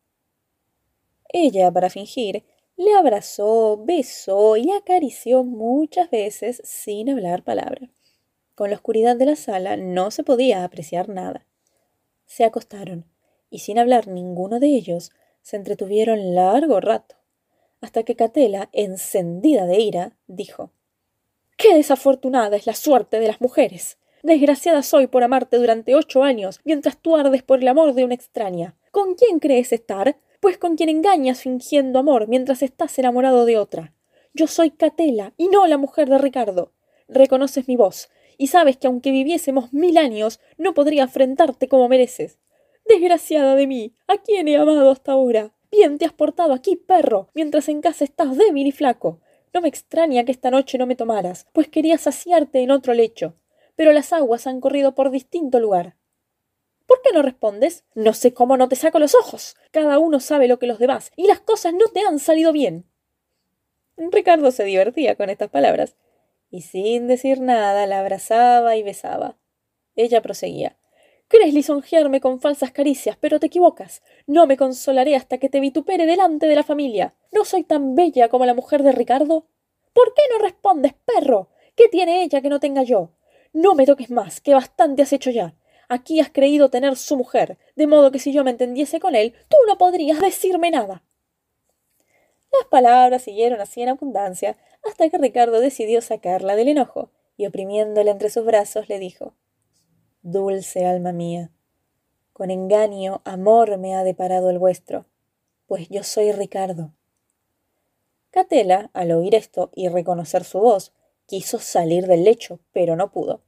Ella, 1.28 1.70
para 1.70 1.90
fingir, 1.90 2.44
le 2.76 2.94
abrazó, 2.94 3.76
besó 3.84 4.56
y 4.56 4.70
acarició 4.70 5.44
muchas 5.44 6.10
veces 6.10 6.62
sin 6.64 7.10
hablar 7.10 7.44
palabra. 7.44 7.90
Con 8.54 8.70
la 8.70 8.76
oscuridad 8.76 9.16
de 9.16 9.26
la 9.26 9.36
sala 9.36 9.76
no 9.76 10.10
se 10.10 10.22
podía 10.22 10.64
apreciar 10.64 11.10
nada. 11.10 11.46
Se 12.24 12.44
acostaron, 12.44 13.04
y 13.50 13.58
sin 13.58 13.78
hablar 13.78 14.08
ninguno 14.08 14.60
de 14.60 14.68
ellos, 14.68 15.10
se 15.42 15.56
entretuvieron 15.56 16.34
largo 16.34 16.80
rato, 16.80 17.16
hasta 17.80 18.02
que 18.02 18.16
Catela, 18.16 18.68
encendida 18.72 19.66
de 19.66 19.80
ira, 19.80 20.16
dijo 20.26 20.72
Qué 21.56 21.74
desafortunada 21.74 22.56
es 22.56 22.66
la 22.66 22.74
suerte 22.74 23.20
de 23.20 23.26
las 23.26 23.40
mujeres. 23.40 23.98
Desgraciada 24.22 24.82
soy 24.82 25.06
por 25.06 25.22
amarte 25.22 25.56
durante 25.56 25.94
ocho 25.94 26.22
años, 26.22 26.60
mientras 26.64 26.98
tú 26.98 27.16
ardes 27.16 27.42
por 27.42 27.60
el 27.60 27.68
amor 27.68 27.94
de 27.94 28.04
una 28.04 28.14
extraña. 28.14 28.76
¿Con 28.90 29.14
quién 29.14 29.38
crees 29.38 29.72
estar? 29.72 30.16
Pues 30.40 30.58
con 30.58 30.76
quien 30.76 30.88
engañas 30.88 31.40
fingiendo 31.40 31.98
amor 31.98 32.28
mientras 32.28 32.62
estás 32.62 32.98
enamorado 32.98 33.44
de 33.44 33.58
otra. 33.58 33.92
Yo 34.32 34.46
soy 34.46 34.70
Catela, 34.70 35.32
y 35.36 35.48
no 35.48 35.66
la 35.66 35.76
mujer 35.76 36.08
de 36.08 36.18
Ricardo. 36.18 36.72
Reconoces 37.08 37.66
mi 37.66 37.76
voz, 37.76 38.10
y 38.38 38.46
sabes 38.46 38.76
que 38.76 38.86
aunque 38.86 39.10
viviésemos 39.10 39.72
mil 39.72 39.98
años, 39.98 40.40
no 40.56 40.72
podría 40.72 41.04
afrentarte 41.04 41.68
como 41.68 41.88
mereces. 41.88 42.38
Desgraciada 42.86 43.54
de 43.54 43.66
mí, 43.66 43.94
¿a 44.06 44.18
quién 44.18 44.48
he 44.48 44.56
amado 44.56 44.90
hasta 44.90 45.12
ahora? 45.12 45.52
Bien 45.70 45.98
te 45.98 46.04
has 46.04 46.12
portado 46.12 46.52
aquí, 46.52 46.76
perro, 46.76 47.28
mientras 47.34 47.68
en 47.68 47.80
casa 47.80 48.04
estás 48.04 48.36
débil 48.36 48.66
y 48.66 48.72
flaco. 48.72 49.20
No 49.52 49.60
me 49.60 49.68
extraña 49.68 50.24
que 50.24 50.32
esta 50.32 50.50
noche 50.50 50.78
no 50.78 50.86
me 50.86 50.96
tomaras, 50.96 51.46
pues 51.52 51.68
quería 51.68 51.98
saciarte 51.98 52.60
en 52.60 52.70
otro 52.70 52.94
lecho 52.94 53.34
pero 53.80 53.94
las 53.94 54.12
aguas 54.12 54.46
han 54.46 54.60
corrido 54.60 54.94
por 54.94 55.10
distinto 55.10 55.58
lugar. 55.58 55.96
¿Por 56.84 57.00
qué 57.00 57.12
no 57.14 57.22
respondes? 57.22 57.84
No 57.94 58.12
sé 58.12 58.34
cómo 58.34 58.58
no 58.58 58.68
te 58.68 58.76
saco 58.76 58.98
los 58.98 59.14
ojos. 59.14 59.56
Cada 59.70 59.98
uno 59.98 60.20
sabe 60.20 60.48
lo 60.48 60.58
que 60.58 60.66
los 60.66 60.78
demás, 60.78 61.12
y 61.16 61.26
las 61.26 61.40
cosas 61.40 61.72
no 61.72 61.86
te 61.86 62.00
han 62.00 62.18
salido 62.18 62.52
bien. 62.52 62.84
Ricardo 63.96 64.50
se 64.50 64.64
divertía 64.64 65.16
con 65.16 65.30
estas 65.30 65.48
palabras, 65.48 65.96
y 66.50 66.60
sin 66.60 67.06
decir 67.06 67.40
nada 67.40 67.86
la 67.86 68.00
abrazaba 68.00 68.76
y 68.76 68.82
besaba. 68.82 69.38
Ella 69.96 70.20
proseguía. 70.20 70.76
Crees 71.30 71.54
lisonjearme 71.54 72.20
con 72.20 72.40
falsas 72.40 72.72
caricias, 72.72 73.16
pero 73.16 73.38
te 73.38 73.46
equivocas. 73.46 74.02
No 74.26 74.48
me 74.48 74.56
consolaré 74.56 75.14
hasta 75.14 75.38
que 75.38 75.48
te 75.48 75.60
vitupere 75.60 76.04
delante 76.04 76.48
de 76.48 76.56
la 76.56 76.64
familia. 76.64 77.14
¿No 77.30 77.44
soy 77.44 77.62
tan 77.62 77.94
bella 77.94 78.28
como 78.28 78.46
la 78.46 78.54
mujer 78.54 78.82
de 78.82 78.90
Ricardo? 78.90 79.46
¿Por 79.92 80.12
qué 80.12 80.22
no 80.28 80.42
respondes, 80.42 80.92
perro? 81.04 81.48
¿Qué 81.76 81.86
tiene 81.88 82.24
ella 82.24 82.40
que 82.40 82.48
no 82.48 82.58
tenga 82.58 82.82
yo? 82.82 83.12
No 83.52 83.76
me 83.76 83.86
toques 83.86 84.10
más, 84.10 84.40
que 84.40 84.54
bastante 84.54 85.02
has 85.02 85.12
hecho 85.12 85.30
ya. 85.30 85.54
Aquí 85.88 86.18
has 86.18 86.30
creído 86.30 86.68
tener 86.68 86.96
su 86.96 87.16
mujer, 87.16 87.58
de 87.76 87.86
modo 87.86 88.10
que 88.10 88.18
si 88.18 88.32
yo 88.32 88.42
me 88.42 88.50
entendiese 88.50 88.98
con 88.98 89.14
él, 89.14 89.32
tú 89.48 89.56
no 89.68 89.78
podrías 89.78 90.20
decirme 90.20 90.72
nada. 90.72 91.04
Las 92.52 92.66
palabras 92.68 93.22
siguieron 93.22 93.60
así 93.60 93.82
en 93.82 93.90
abundancia, 93.90 94.56
hasta 94.84 95.08
que 95.08 95.18
Ricardo 95.18 95.60
decidió 95.60 96.02
sacarla 96.02 96.56
del 96.56 96.66
enojo, 96.66 97.12
y 97.36 97.46
oprimiéndola 97.46 98.10
entre 98.10 98.30
sus 98.30 98.44
brazos 98.44 98.88
le 98.88 98.98
dijo 98.98 99.32
Dulce 100.22 100.84
alma 100.84 101.12
mía, 101.12 101.50
con 102.34 102.50
engaño 102.50 103.22
amor 103.24 103.78
me 103.78 103.94
ha 103.94 104.04
deparado 104.04 104.50
el 104.50 104.58
vuestro, 104.58 105.06
pues 105.66 105.88
yo 105.88 106.02
soy 106.02 106.30
Ricardo. 106.32 106.92
Catela, 108.30 108.90
al 108.92 109.12
oír 109.12 109.34
esto 109.34 109.70
y 109.74 109.88
reconocer 109.88 110.44
su 110.44 110.60
voz, 110.60 110.92
quiso 111.24 111.58
salir 111.58 112.06
del 112.06 112.24
lecho, 112.24 112.60
pero 112.70 112.96
no 112.96 113.10
pudo. 113.12 113.40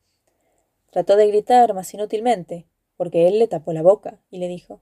Trató 0.90 1.16
de 1.16 1.26
gritar 1.26 1.74
más 1.74 1.92
inútilmente, 1.92 2.66
porque 2.96 3.28
él 3.28 3.38
le 3.38 3.48
tapó 3.48 3.74
la 3.74 3.82
boca 3.82 4.22
y 4.30 4.38
le 4.38 4.48
dijo 4.48 4.80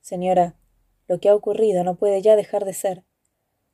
Señora, 0.00 0.56
lo 1.06 1.20
que 1.20 1.28
ha 1.28 1.34
ocurrido 1.36 1.84
no 1.84 1.94
puede 1.94 2.22
ya 2.22 2.34
dejar 2.34 2.64
de 2.64 2.72
ser. 2.72 3.04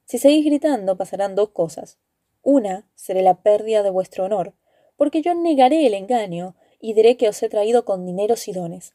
Si 0.04 0.18
seguís 0.18 0.44
gritando 0.44 0.98
pasarán 0.98 1.36
dos 1.36 1.50
cosas. 1.50 1.98
Una 2.42 2.86
será 2.94 3.22
la 3.22 3.40
pérdida 3.40 3.82
de 3.82 3.88
vuestro 3.88 4.24
honor, 4.24 4.52
porque 4.96 5.22
yo 5.22 5.34
negaré 5.34 5.86
el 5.86 5.94
engaño 5.94 6.54
y 6.82 6.94
diré 6.94 7.16
que 7.16 7.28
os 7.28 7.42
he 7.42 7.48
traído 7.48 7.86
con 7.86 8.04
dineros 8.04 8.48
y 8.48 8.52
dones. 8.52 8.94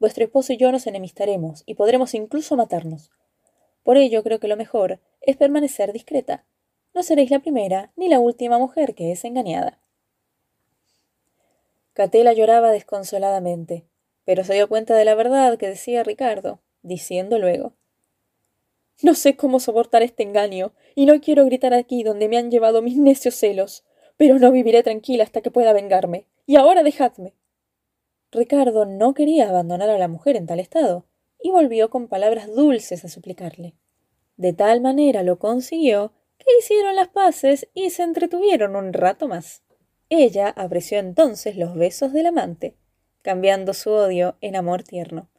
Vuestro 0.00 0.24
esposo 0.24 0.52
y 0.52 0.56
yo 0.56 0.72
nos 0.72 0.86
enemistaremos 0.86 1.62
y 1.64 1.74
podremos 1.74 2.12
incluso 2.14 2.56
matarnos. 2.56 3.12
Por 3.84 3.96
ello 3.96 4.22
creo 4.24 4.40
que 4.40 4.48
lo 4.48 4.56
mejor 4.56 4.98
es 5.20 5.36
permanecer 5.36 5.92
discreta. 5.92 6.44
No 6.92 7.04
seréis 7.04 7.30
la 7.30 7.38
primera 7.38 7.92
ni 7.96 8.08
la 8.08 8.18
última 8.18 8.58
mujer 8.58 8.94
que 8.94 9.12
es 9.12 9.24
engañada. 9.24 9.78
Catela 11.92 12.32
lloraba 12.32 12.72
desconsoladamente, 12.72 13.84
pero 14.24 14.42
se 14.42 14.54
dio 14.54 14.68
cuenta 14.68 14.96
de 14.96 15.04
la 15.04 15.14
verdad 15.14 15.56
que 15.56 15.68
decía 15.68 16.02
Ricardo, 16.02 16.60
diciendo 16.82 17.38
luego 17.38 17.74
No 19.02 19.14
sé 19.14 19.36
cómo 19.36 19.60
soportar 19.60 20.02
este 20.02 20.24
engaño, 20.24 20.72
y 20.96 21.06
no 21.06 21.20
quiero 21.20 21.44
gritar 21.44 21.74
aquí 21.74 22.02
donde 22.02 22.28
me 22.28 22.38
han 22.38 22.50
llevado 22.50 22.82
mis 22.82 22.96
necios 22.96 23.36
celos, 23.36 23.84
pero 24.20 24.38
no 24.38 24.52
viviré 24.52 24.82
tranquila 24.82 25.24
hasta 25.24 25.40
que 25.40 25.50
pueda 25.50 25.72
vengarme. 25.72 26.26
Y 26.44 26.56
ahora 26.56 26.82
dejadme. 26.82 27.32
Ricardo 28.30 28.84
no 28.84 29.14
quería 29.14 29.48
abandonar 29.48 29.88
a 29.88 29.96
la 29.96 30.08
mujer 30.08 30.36
en 30.36 30.46
tal 30.46 30.60
estado, 30.60 31.06
y 31.42 31.50
volvió 31.50 31.88
con 31.88 32.06
palabras 32.06 32.54
dulces 32.54 33.02
a 33.02 33.08
suplicarle. 33.08 33.76
De 34.36 34.52
tal 34.52 34.82
manera 34.82 35.22
lo 35.22 35.38
consiguió 35.38 36.12
que 36.36 36.44
hicieron 36.58 36.96
las 36.96 37.08
paces 37.08 37.70
y 37.72 37.88
se 37.88 38.02
entretuvieron 38.02 38.76
un 38.76 38.92
rato 38.92 39.26
más. 39.26 39.62
Ella 40.10 40.50
apreció 40.50 40.98
entonces 40.98 41.56
los 41.56 41.74
besos 41.74 42.12
del 42.12 42.26
amante, 42.26 42.76
cambiando 43.22 43.72
su 43.72 43.88
odio 43.88 44.36
en 44.42 44.54
amor 44.54 44.82
tierno, 44.82 45.30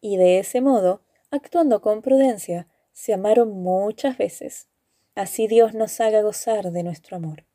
y 0.00 0.16
de 0.16 0.40
ese 0.40 0.60
modo, 0.60 1.04
actuando 1.30 1.80
con 1.80 2.02
prudencia, 2.02 2.66
se 2.90 3.14
amaron 3.14 3.52
muchas 3.62 4.18
veces. 4.18 4.66
Así 5.14 5.46
Dios 5.46 5.74
nos 5.74 6.00
haga 6.00 6.22
gozar 6.22 6.72
de 6.72 6.82
nuestro 6.82 7.18
amor. 7.18 7.45